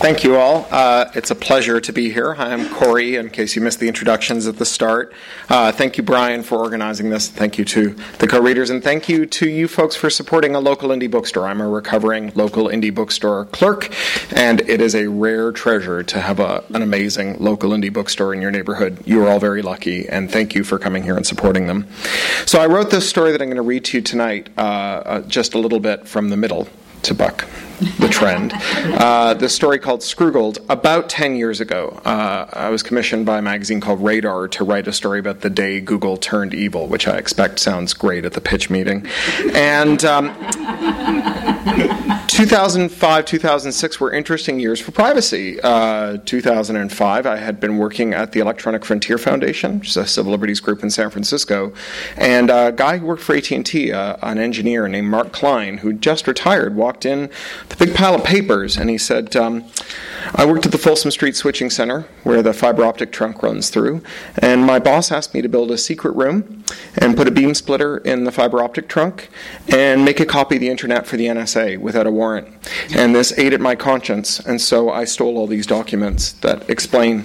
[0.00, 0.66] Thank you all.
[0.70, 2.34] Uh, it's a pleasure to be here.
[2.38, 5.12] I am Cory, in case you missed the introductions at the start.
[5.50, 7.28] Uh, thank you, Bryan, for organizing this.
[7.28, 10.58] Thank you to the co readers, and thank you to you folks for supporting a
[10.58, 11.46] local indie bookstore.
[11.46, 13.94] I'm a recovering local indie bookstore clerk,
[14.34, 18.40] and it is a rare treasure to have a, an amazing local indie bookstore in
[18.40, 19.02] your neighborhood.
[19.04, 21.86] You are all very lucky, and thank you for coming here and supporting them.
[22.46, 25.20] So, I wrote this story that I'm going to read to you tonight, uh, uh
[25.28, 26.68] just a little bit from the middle
[27.02, 27.46] to buck
[27.98, 28.52] the trend.
[28.54, 30.58] Uh, the story called Scroogled.
[30.68, 34.86] About 10 years ago, uh, I was commissioned by a magazine called Radar to write
[34.86, 38.40] a story about the day Google turned evil, which I expect sounds great at the
[38.40, 39.06] pitch meeting.
[39.54, 40.34] And um,
[42.28, 45.60] 2005, 2006 were interesting years for privacy.
[45.60, 50.32] Uh, 2005, I had been working at the Electronic Frontier Foundation, which is a civil
[50.32, 51.72] liberties group in San Francisco,
[52.16, 56.26] and a guy who worked for AT&T, uh, an engineer named Mark Klein, who just
[56.26, 57.30] retired, walked in
[57.70, 59.64] the big pile of papers, and he said, um,
[60.34, 64.02] I worked at the Folsom Street Switching Center, where the fiber optic trunk runs through,
[64.36, 66.64] and my boss asked me to build a secret room
[66.96, 69.30] and put a beam splitter in the fiber optic trunk
[69.68, 72.48] and make a copy of the internet for the NSA without a warrant.
[72.94, 77.22] And this ate at my conscience, and so I stole all these documents that explain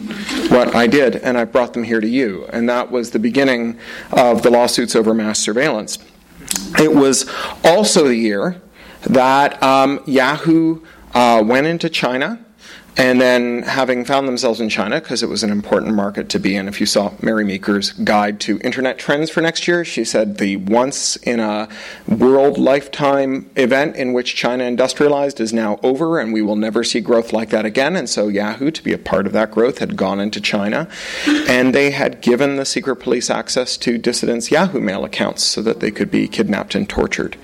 [0.50, 2.46] what I did, and I brought them here to you.
[2.54, 3.80] And that was the beginning
[4.12, 5.98] of the lawsuits over mass surveillance.
[6.80, 7.30] It was
[7.64, 8.62] also the year
[9.06, 10.82] that um, Yahoo
[11.14, 12.46] uh, went into China
[12.98, 16.56] and then, having found themselves in China, because it was an important market to be
[16.56, 20.38] in, if you saw Mary Meeker's guide to internet trends for next year, she said
[20.38, 21.68] the once in a
[22.08, 27.02] world lifetime event in which China industrialized is now over, and we will never see
[27.02, 27.98] growth like that again.
[27.98, 30.88] And so, Yahoo, to be a part of that growth, had gone into China,
[31.50, 35.82] and they had given the secret police access to dissidents' Yahoo Mail accounts so that
[35.82, 37.36] they could be kidnapped and tortured.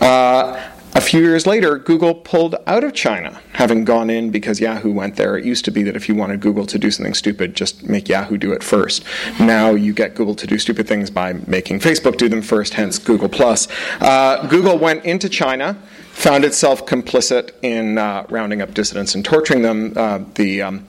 [0.00, 4.92] Uh, a few years later, Google pulled out of China, having gone in because Yahoo
[4.92, 5.36] went there.
[5.36, 8.08] It used to be that if you wanted Google to do something stupid, just make
[8.08, 9.04] Yahoo do it first.
[9.38, 12.98] Now you get Google to do stupid things by making Facebook do them first, hence
[12.98, 13.68] Google Plus.
[14.00, 15.76] Uh, Google went into China
[16.18, 19.92] found itself complicit in uh, rounding up dissidents and torturing them.
[19.94, 20.84] Uh, the um,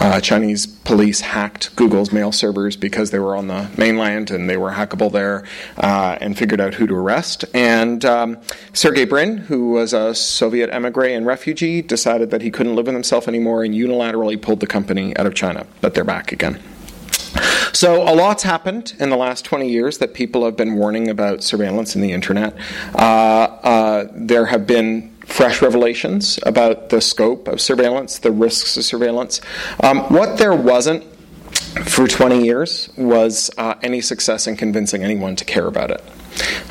[0.00, 4.56] uh, Chinese police hacked Google's mail servers because they were on the mainland and they
[4.56, 5.44] were hackable there
[5.76, 7.44] uh, and figured out who to arrest.
[7.54, 8.38] And um,
[8.72, 12.94] Sergey Brin, who was a Soviet emigre and refugee, decided that he couldn't live with
[12.94, 15.64] himself anymore and unilaterally pulled the company out of China.
[15.80, 16.60] But they're back again.
[17.72, 21.42] So, a lot's happened in the last 20 years that people have been warning about
[21.42, 22.54] surveillance in the internet.
[22.94, 28.84] Uh, uh, there have been fresh revelations about the scope of surveillance, the risks of
[28.84, 29.40] surveillance.
[29.82, 31.04] Um, what there wasn't
[31.86, 36.02] for 20 years was uh, any success in convincing anyone to care about it.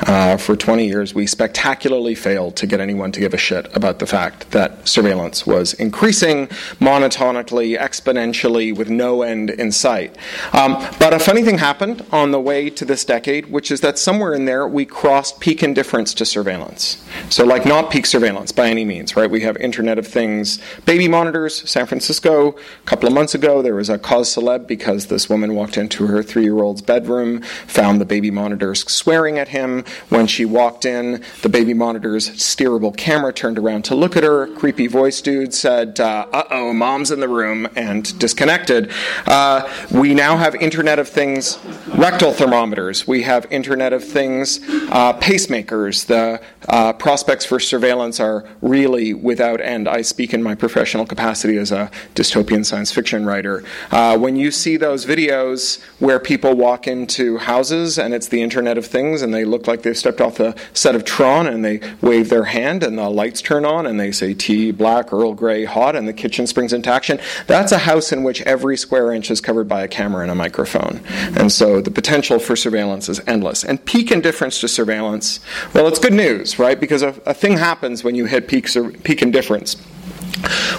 [0.06, 3.98] Uh, for 20 years, we spectacularly failed to get anyone to give a shit about
[3.98, 6.48] the fact that surveillance was increasing
[6.80, 10.16] monotonically, exponentially, with no end in sight.
[10.52, 13.98] Um, but a funny thing happened on the way to this decade, which is that
[13.98, 17.02] somewhere in there we crossed peak indifference to surveillance.
[17.30, 19.30] So, like, not peak surveillance by any means, right?
[19.30, 22.50] We have Internet of Things baby monitors, San Francisco.
[22.50, 26.06] A couple of months ago, there was a cause celeb because this woman walked into
[26.06, 29.84] her three year old's bedroom, found the baby monitors swearing at him.
[30.08, 34.48] When she walked in, the baby monitor's steerable camera turned around to look at her.
[34.48, 38.90] Creepy voice dude said, uh oh, mom's in the room, and disconnected.
[39.26, 41.58] Uh, we now have Internet of Things
[41.94, 43.06] rectal thermometers.
[43.06, 44.60] We have Internet of Things
[44.90, 46.06] uh, pacemakers.
[46.06, 49.88] The uh, prospects for surveillance are really without end.
[49.88, 53.64] I speak in my professional capacity as a dystopian science fiction writer.
[53.90, 58.78] Uh, when you see those videos where people walk into houses and it's the Internet
[58.78, 61.64] of Things and they they look like they've stepped off the set of Tron and
[61.64, 65.34] they wave their hand and the lights turn on and they say tea, black, Earl
[65.34, 67.18] Grey, hot, and the kitchen springs into action.
[67.48, 70.34] That's a house in which every square inch is covered by a camera and a
[70.36, 71.00] microphone.
[71.36, 73.64] And so the potential for surveillance is endless.
[73.64, 75.40] And peak indifference to surveillance,
[75.74, 76.78] well, it's good news, right?
[76.78, 78.68] Because a, a thing happens when you hit peak,
[79.02, 79.74] peak indifference,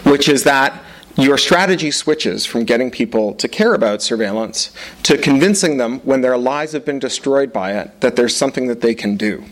[0.05, 0.81] which is that
[1.15, 4.71] your strategy switches from getting people to care about surveillance
[5.03, 8.81] to convincing them when their lives have been destroyed by it that there's something that
[8.81, 9.43] they can do.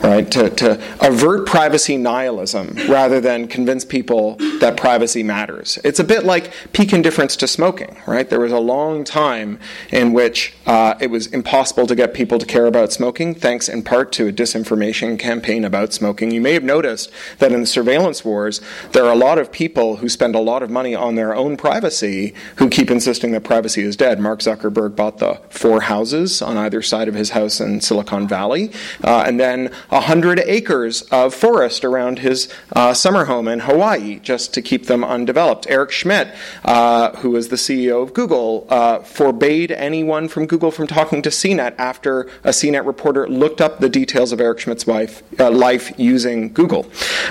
[0.00, 0.30] Right?
[0.32, 5.78] To, to avert privacy nihilism rather than convince people that privacy matters.
[5.84, 8.28] It's a bit like peak indifference to smoking, right?
[8.28, 9.58] There was a long time
[9.90, 13.82] in which uh, it was impossible to get people to care about smoking, thanks in
[13.82, 16.30] part to a disinformation campaign about smoking.
[16.30, 18.60] You may have noticed that in the surveillance wars,
[18.92, 21.56] there are a lot of people who spend a lot of money on their own
[21.56, 24.20] privacy who keep insisting that privacy is dead.
[24.20, 28.70] Mark Zuckerberg bought the four houses on either side of his house in Silicon Valley,
[29.02, 34.54] uh, and then 100 acres of forest around his uh, summer home in Hawaii just
[34.54, 35.66] to keep them undeveloped.
[35.68, 36.34] Eric Schmidt,
[36.64, 41.30] uh, who was the CEO of Google, uh, forbade anyone from Google from talking to
[41.30, 45.92] CNET after a CNET reporter looked up the details of Eric Schmidt's wife, uh, life
[45.98, 46.86] using Google.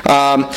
[0.09, 0.49] Um,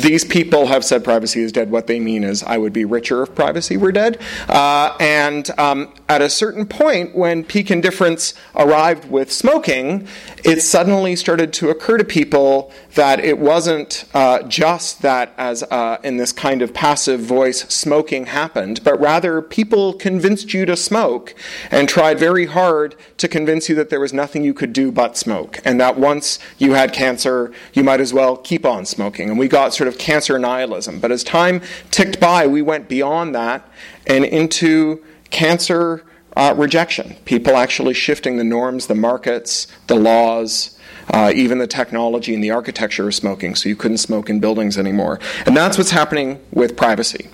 [0.00, 1.70] these people have said privacy is dead.
[1.70, 4.20] What they mean is, I would be richer if privacy were dead.
[4.48, 10.06] Uh, and um, at a certain point, when peak indifference arrived with smoking,
[10.46, 15.98] it suddenly started to occur to people that it wasn't uh, just that, as uh,
[16.04, 21.34] in this kind of passive voice, smoking happened, but rather people convinced you to smoke
[21.72, 25.16] and tried very hard to convince you that there was nothing you could do but
[25.16, 29.28] smoke, and that once you had cancer, you might as well keep on smoking.
[29.28, 31.00] And we got sort of cancer nihilism.
[31.00, 33.68] But as time ticked by, we went beyond that
[34.06, 36.04] and into cancer
[36.36, 37.16] uh, rejection.
[37.24, 40.75] People actually shifting the norms, the markets, the laws,
[41.10, 44.76] uh, even the technology and the architecture of smoking, so you couldn't smoke in buildings
[44.76, 45.20] anymore.
[45.44, 47.28] And that's what's happening with privacy.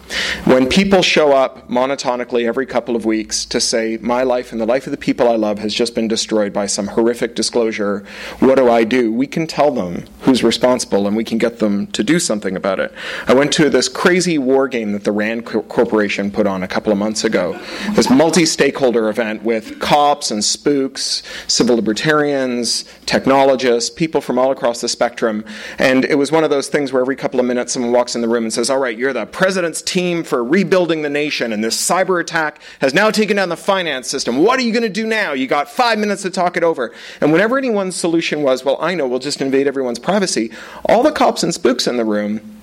[0.44, 4.66] When people show up monotonically every couple of weeks to say, My life and the
[4.66, 8.04] life of the people I love has just been destroyed by some horrific disclosure,
[8.40, 9.12] what do I do?
[9.12, 12.78] We can tell them who's responsible and we can get them to do something about
[12.78, 12.92] it.
[13.26, 16.92] I went to this crazy war game that the RAND Corporation put on a couple
[16.92, 17.58] of months ago,
[17.92, 24.80] this multi stakeholder event with cops and spooks, civil libertarians, technology people from all across
[24.80, 25.44] the spectrum.
[25.78, 28.20] And it was one of those things where every couple of minutes someone walks in
[28.20, 31.62] the room and says, All right, you're the president's team for rebuilding the nation, and
[31.62, 34.38] this cyber attack has now taken down the finance system.
[34.38, 35.32] What are you going to do now?
[35.32, 36.92] You got five minutes to talk it over.
[37.20, 40.50] And whenever anyone's solution was, Well, I know, we'll just invade everyone's privacy,
[40.88, 42.58] all the cops and spooks in the room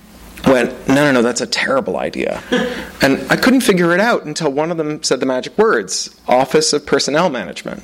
[0.46, 2.42] went, no, no, no, that's a terrible idea.
[3.02, 6.74] and I couldn't figure it out until one of them said the magic words Office
[6.74, 7.84] of Personnel Management.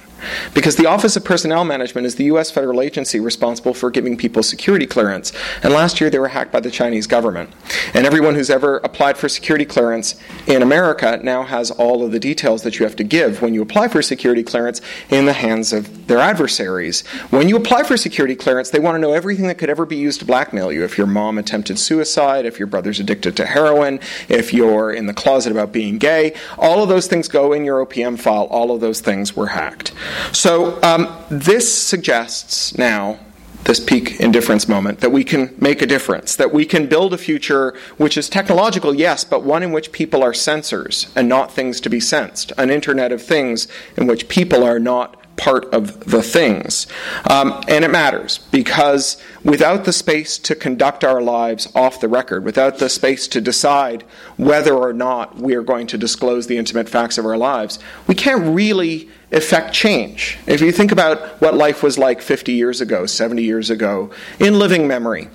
[0.53, 2.51] Because the Office of Personnel Management is the U.S.
[2.51, 5.31] federal agency responsible for giving people security clearance.
[5.63, 7.49] And last year they were hacked by the Chinese government.
[7.93, 10.15] And everyone who's ever applied for security clearance
[10.47, 13.61] in America now has all of the details that you have to give when you
[13.61, 17.05] apply for security clearance in the hands of their adversaries.
[17.29, 19.95] When you apply for security clearance, they want to know everything that could ever be
[19.95, 20.83] used to blackmail you.
[20.83, 23.99] If your mom attempted suicide, if your brother's addicted to heroin,
[24.29, 27.85] if you're in the closet about being gay, all of those things go in your
[27.85, 28.45] OPM file.
[28.45, 29.93] All of those things were hacked.
[30.31, 33.19] So um, this suggests now
[33.65, 37.17] this peak indifference moment, that we can make a difference, that we can build a
[37.17, 41.81] future which is technological, yes, but one in which people are sensors and not things
[41.81, 46.21] to be sensed, an Internet of Things in which people are not part of the
[46.21, 46.87] things.
[47.29, 52.45] Um, and it matters because without the space to conduct our lives off the record,
[52.45, 54.03] without the space to decide
[54.37, 58.15] whether or not we are going to disclose the intimate facts of our lives, we
[58.15, 60.37] can't really effect change.
[60.47, 64.57] If you think about what life was like 50 years ago, 70 years ago, in
[64.57, 65.29] living memory,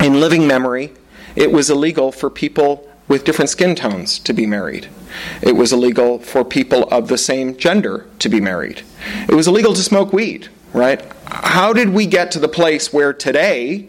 [0.00, 0.92] in living memory,
[1.36, 4.88] it was illegal for people with different skin tones to be married.
[5.42, 8.82] It was illegal for people of the same gender to be married.
[9.28, 11.02] It was illegal to smoke weed, right?
[11.26, 13.88] How did we get to the place where today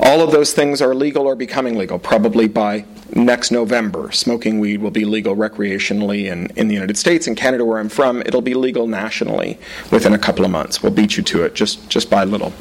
[0.00, 1.98] all of those things are legal or becoming legal?
[1.98, 2.84] Probably by
[3.14, 4.12] next November.
[4.12, 7.26] Smoking weed will be legal recreationally in, in the United States.
[7.26, 9.58] In Canada, where I'm from, it'll be legal nationally
[9.90, 10.82] within a couple of months.
[10.82, 12.52] We'll beat you to it just, just by a little.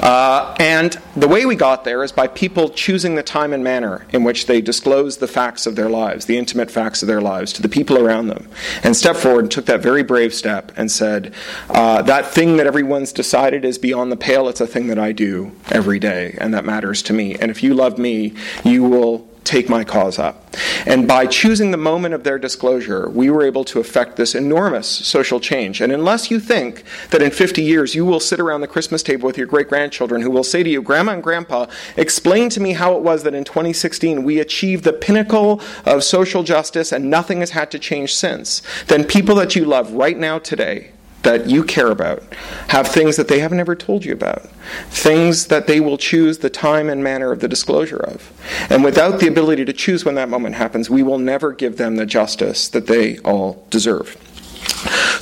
[0.00, 4.06] Uh, and the way we got there is by people choosing the time and manner
[4.10, 7.52] in which they disclose the facts of their lives, the intimate facts of their lives,
[7.52, 8.48] to the people around them,
[8.82, 11.32] and stepped forward and took that very brave step and said,
[11.70, 15.12] uh, That thing that everyone's decided is beyond the pale, it's a thing that I
[15.12, 17.36] do every day, and that matters to me.
[17.36, 20.54] And if you love me, you will take my cause up.
[20.86, 24.86] And by choosing the moment of their disclosure, we were able to effect this enormous
[24.86, 25.80] social change.
[25.80, 29.26] And unless you think that in 50 years you will sit around the Christmas table
[29.26, 31.66] with your great grandchildren who will say to you, Grandma and Grandpa,
[31.96, 36.42] explain to me how it was that in 2016 we achieved the pinnacle of social
[36.42, 40.38] justice and nothing has had to change since, then people that you love right now
[40.38, 42.22] today that you care about
[42.68, 44.42] have things that they have never told you about,
[44.90, 48.32] things that they will choose the time and manner of the disclosure of.
[48.70, 51.96] And without the ability to choose when that moment happens, we will never give them
[51.96, 54.16] the justice that they all deserve.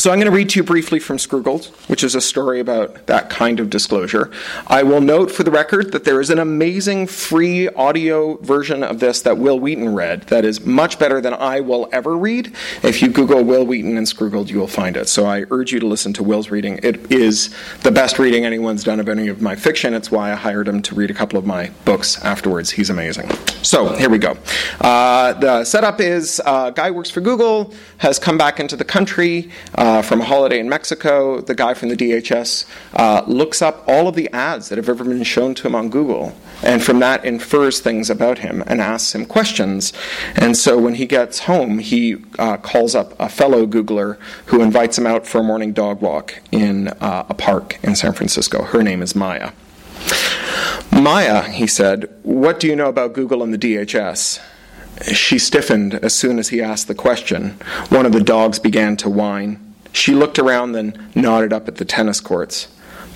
[0.01, 3.07] So I'm going to read to you briefly from Scroogled, which is a story about
[3.07, 4.31] that kind of disclosure.
[4.67, 9.01] I will note for the record that there is an amazing free audio version of
[9.01, 12.55] this that Wil Wheaton read that is much better than I will ever read.
[12.83, 15.07] If you Google Wil Wheaton and Scroogled, you will find it.
[15.09, 16.81] So I urge you to listen to Wil's reading.
[16.83, 19.93] It is the best reading anyone's done of any of my fiction.
[19.93, 22.71] It's why I hired him to read a couple of my books afterwards.
[22.71, 23.31] He's amazing.
[23.63, 24.39] So here we go.
[24.81, 29.30] Uh, the setup is uh, guy works for Google, has come back into the country
[29.75, 31.41] uh, from a holiday in Mexico.
[31.41, 35.05] The guy from the DHS uh, looks up all of the ads that have ever
[35.05, 39.15] been shown to him on Google, and from that infers things about him and asks
[39.15, 39.93] him questions.
[40.35, 44.99] And so when he gets home, he uh, calls up a fellow Googler who invites
[44.99, 48.65] him out for a morning dog walk in uh, a park in San Francisco.
[48.65, 49.53] Her name is Maya.
[50.93, 54.41] Maya, he said, what do you know about Google and the DHS?
[55.05, 57.57] She stiffened as soon as he asked the question.
[57.89, 59.75] One of the dogs began to whine.
[59.93, 62.69] She looked around, then nodded up at the tennis courts.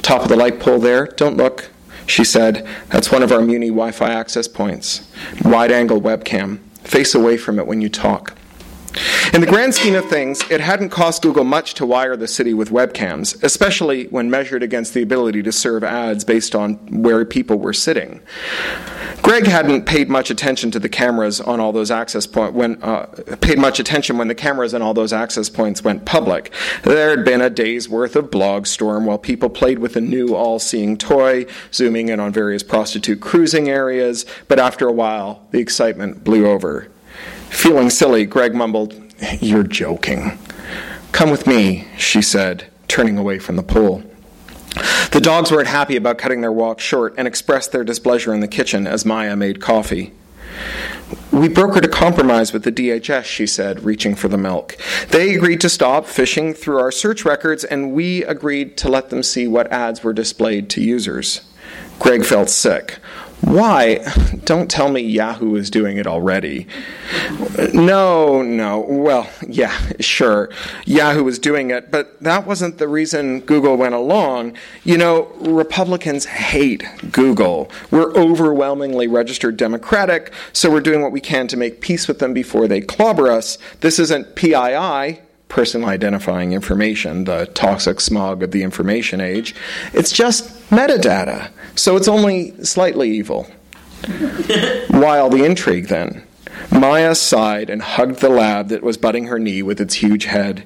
[0.02, 1.06] Top of the light pole there?
[1.06, 1.70] Don't look.
[2.06, 5.08] She said, That's one of our Muni Wi Fi access points.
[5.44, 6.58] Wide angle webcam.
[6.82, 8.36] Face away from it when you talk.
[9.32, 12.54] In the grand scheme of things, it hadn't cost Google much to wire the city
[12.54, 17.58] with webcams, especially when measured against the ability to serve ads based on where people
[17.58, 18.20] were sitting.
[19.22, 23.06] Greg hadn't paid much attention to the cameras on all those access points when uh,
[23.40, 26.52] paid much attention when the cameras on all those access points went public.
[26.82, 30.34] There had been a day's worth of blog storm while people played with a new
[30.34, 34.26] all-seeing toy, zooming in on various prostitute cruising areas.
[34.46, 36.88] But after a while, the excitement blew over.
[37.54, 38.94] Feeling silly, Greg mumbled,
[39.40, 40.38] You're joking.
[41.12, 44.02] Come with me, she said, turning away from the pool.
[45.12, 48.48] The dogs weren't happy about cutting their walk short and expressed their displeasure in the
[48.48, 50.12] kitchen as Maya made coffee.
[51.30, 54.76] We brokered a compromise with the DHS, she said, reaching for the milk.
[55.08, 59.22] They agreed to stop fishing through our search records, and we agreed to let them
[59.22, 61.40] see what ads were displayed to users.
[61.98, 62.98] Greg felt sick.
[63.44, 64.04] Why?
[64.44, 66.66] Don't tell me Yahoo is doing it already.
[67.72, 68.80] No, no.
[68.80, 70.50] Well, yeah, sure.
[70.86, 74.56] Yahoo is doing it, but that wasn't the reason Google went along.
[74.82, 77.70] You know, Republicans hate Google.
[77.90, 82.32] We're overwhelmingly registered Democratic, so we're doing what we can to make peace with them
[82.34, 83.58] before they clobber us.
[83.80, 85.20] This isn't PII,
[85.54, 89.54] personal identifying information, the toxic smog of the information age.
[89.92, 91.48] It's just metadata.
[91.76, 93.44] So it's only slightly evil.
[94.88, 96.26] While the intrigue, then.
[96.72, 100.64] Maya sighed and hugged the lab that was butting her knee with its huge head.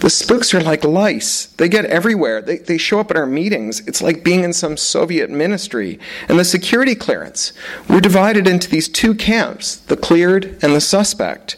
[0.00, 1.46] The spooks are like lice.
[1.46, 2.40] They get everywhere.
[2.40, 3.80] They, they show up at our meetings.
[3.86, 5.98] It's like being in some Soviet ministry.
[6.28, 7.52] And the security clearance.
[7.88, 11.56] We're divided into these two camps the cleared and the suspect.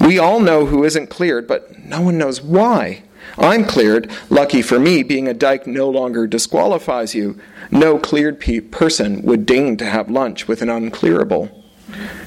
[0.00, 3.02] We all know who isn't cleared, but no one knows why.
[3.38, 4.10] I'm cleared.
[4.30, 7.38] Lucky for me, being a dyke no longer disqualifies you.
[7.70, 11.50] No cleared pe- person would deign to have lunch with an unclearable.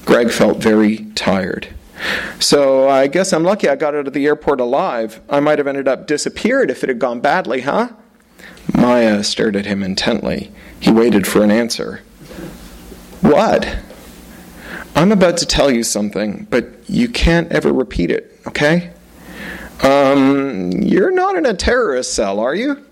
[0.04, 1.68] Greg felt very tired.
[2.38, 5.20] So I guess I'm lucky I got out of the airport alive.
[5.28, 7.88] I might have ended up disappeared if it had gone badly, huh?
[8.74, 10.52] Maya stared at him intently.
[10.80, 12.02] He waited for an answer.
[13.20, 13.78] What?
[14.94, 18.92] I'm about to tell you something, but you can't ever repeat it, okay?
[19.82, 22.84] Um, you're not in a terrorist cell, are you?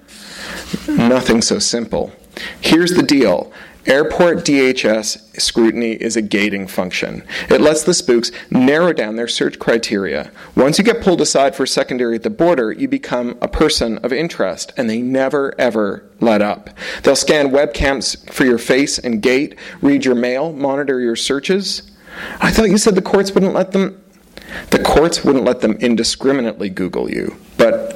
[0.88, 2.12] Nothing so simple.
[2.60, 3.52] Here's the deal
[3.86, 7.22] Airport DHS scrutiny is a gating function.
[7.50, 10.30] It lets the spooks narrow down their search criteria.
[10.56, 14.10] Once you get pulled aside for secondary at the border, you become a person of
[14.10, 16.70] interest, and they never ever let up.
[17.02, 21.82] They'll scan webcams for your face and gait, read your mail, monitor your searches.
[22.40, 24.00] I thought you said the courts wouldn't let them.
[24.70, 27.36] The courts wouldn't let them indiscriminately Google you.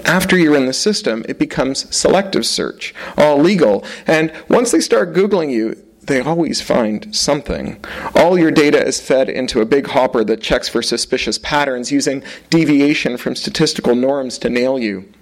[0.09, 3.85] After you're in the system, it becomes selective search, all legal.
[4.07, 7.85] And once they start Googling you, they always find something.
[8.15, 12.25] All your data is fed into a big hopper that checks for suspicious patterns using
[12.49, 15.13] deviation from statistical norms to nail you.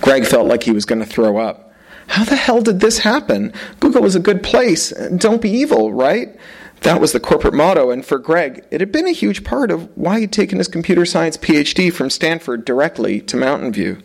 [0.00, 1.70] Greg felt like he was going to throw up.
[2.06, 3.52] How the hell did this happen?
[3.80, 4.94] Google is a good place.
[5.18, 6.34] Don't be evil, right?
[6.82, 9.94] That was the corporate motto, and for Greg, it had been a huge part of
[9.96, 14.02] why he'd taken his computer science PhD from Stanford directly to Mountain View.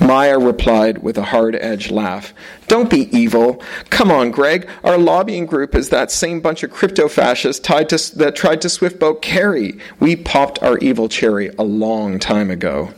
[0.00, 2.32] Maya replied with a hard edged laugh.
[2.68, 3.62] Don't be evil.
[3.90, 4.68] Come on, Greg.
[4.84, 8.68] Our lobbying group is that same bunch of crypto fascists tied to, that tried to
[8.68, 9.78] swift boat Kerry.
[9.98, 12.92] We popped our evil cherry a long time ago.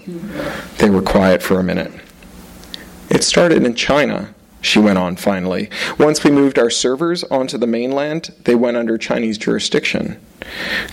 [0.79, 1.93] They were quiet for a minute.
[3.09, 4.35] It started in China.
[4.61, 5.71] She went on finally.
[5.99, 10.21] Once we moved our servers onto the mainland, they went under Chinese jurisdiction.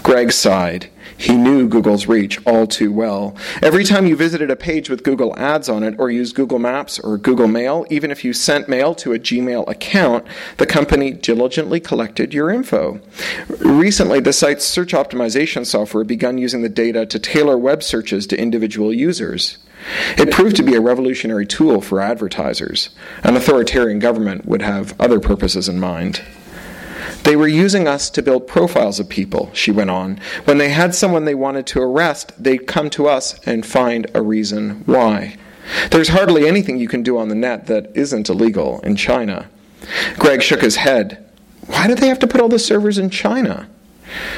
[0.03, 0.89] Greg sighed.
[1.17, 3.35] He knew Google's reach all too well.
[3.63, 6.99] Every time you visited a page with Google Ads on it, or used Google Maps
[6.99, 11.79] or Google Mail, even if you sent mail to a Gmail account, the company diligently
[11.79, 12.99] collected your info.
[13.59, 18.39] Recently, the site's search optimization software begun using the data to tailor web searches to
[18.39, 19.57] individual users.
[20.17, 22.89] It proved to be a revolutionary tool for advertisers.
[23.23, 26.21] An authoritarian government would have other purposes in mind.
[27.23, 30.19] They were using us to build profiles of people, she went on.
[30.45, 34.21] When they had someone they wanted to arrest, they'd come to us and find a
[34.21, 35.37] reason why.
[35.91, 39.49] There's hardly anything you can do on the net that isn't illegal in China.
[40.17, 41.23] Greg shook his head.
[41.67, 43.67] Why do they have to put all the servers in China?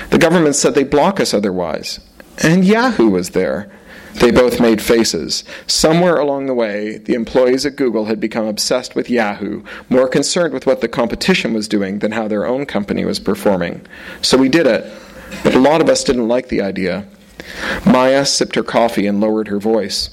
[0.09, 1.99] The government said they block us otherwise.
[2.41, 3.71] And Yahoo was there.
[4.15, 5.43] They both made faces.
[5.67, 10.53] Somewhere along the way, the employees at Google had become obsessed with Yahoo, more concerned
[10.53, 13.85] with what the competition was doing than how their own company was performing.
[14.21, 14.91] So we did it.
[15.43, 17.07] But a lot of us didn't like the idea.
[17.85, 20.09] Maya sipped her coffee and lowered her voice.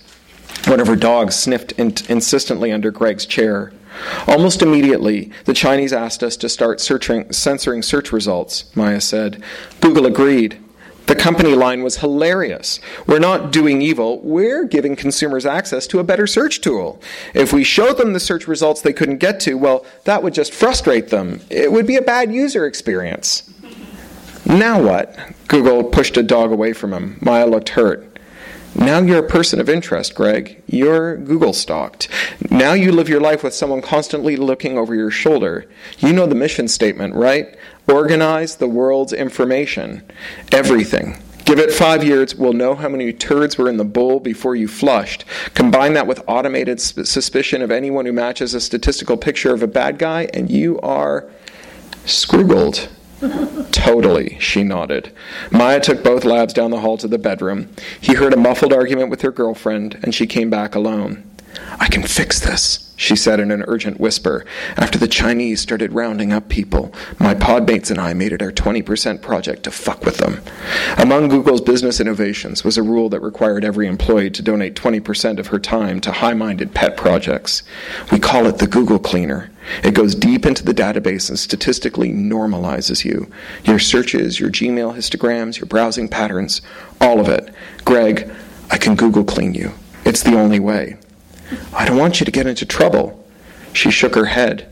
[0.66, 3.72] One of her dogs sniffed in- insistently under Greg's chair.
[4.26, 9.42] Almost immediately, the Chinese asked us to start searching, censoring search results, Maya said.
[9.80, 10.58] Google agreed.
[11.06, 12.80] The company line was hilarious.
[13.06, 17.00] We're not doing evil, we're giving consumers access to a better search tool.
[17.32, 20.52] If we showed them the search results they couldn't get to, well, that would just
[20.52, 21.40] frustrate them.
[21.48, 23.48] It would be a bad user experience.
[24.44, 25.16] Now what?
[25.48, 27.18] Google pushed a dog away from him.
[27.20, 28.16] Maya looked hurt.
[28.78, 30.62] Now you're a person of interest, Greg.
[30.66, 32.08] You're Google stalked.
[32.50, 35.66] Now you live your life with someone constantly looking over your shoulder.
[35.98, 37.56] You know the mission statement, right?
[37.88, 40.02] Organize the world's information.
[40.52, 41.22] Everything.
[41.44, 44.66] Give it five years, we'll know how many turds were in the bowl before you
[44.66, 45.24] flushed.
[45.54, 49.96] Combine that with automated suspicion of anyone who matches a statistical picture of a bad
[49.96, 51.30] guy, and you are
[52.04, 52.88] scroogled.
[53.70, 55.12] totally, she nodded.
[55.52, 57.68] Maya took both labs down the hall to the bedroom.
[58.00, 61.22] He heard a muffled argument with her girlfriend, and she came back alone.
[61.78, 64.44] I can fix this, she said in an urgent whisper.
[64.76, 69.20] After the Chinese started rounding up people, my podmates and I made it our 20%
[69.20, 70.40] project to fuck with them.
[70.96, 75.48] Among Google's business innovations was a rule that required every employee to donate 20% of
[75.48, 77.62] her time to high minded pet projects.
[78.10, 79.50] We call it the Google Cleaner.
[79.82, 83.30] It goes deep into the database and statistically normalizes you.
[83.64, 86.62] Your searches, your Gmail histograms, your browsing patterns,
[87.00, 87.52] all of it.
[87.84, 88.30] Greg,
[88.70, 89.72] I can Google clean you.
[90.04, 90.96] It's the only way.
[91.72, 93.24] I don't want you to get into trouble.
[93.72, 94.70] She shook her head.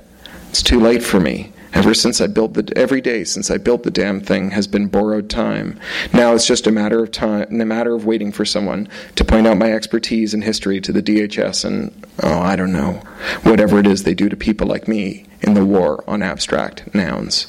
[0.49, 1.53] It's too late for me.
[1.75, 4.87] Ever since I built the every day since I built the damn thing has been
[4.87, 5.79] borrowed time.
[6.13, 9.49] Now it's just a matter of time, a matter of waiting for someone to point
[9.49, 13.03] out my expertise in history to the DHS and oh, I don't know,
[13.43, 17.47] whatever it is they do to people like me in the war on abstract nouns.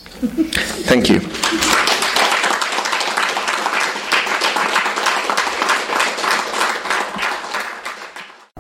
[0.88, 1.22] Thank you.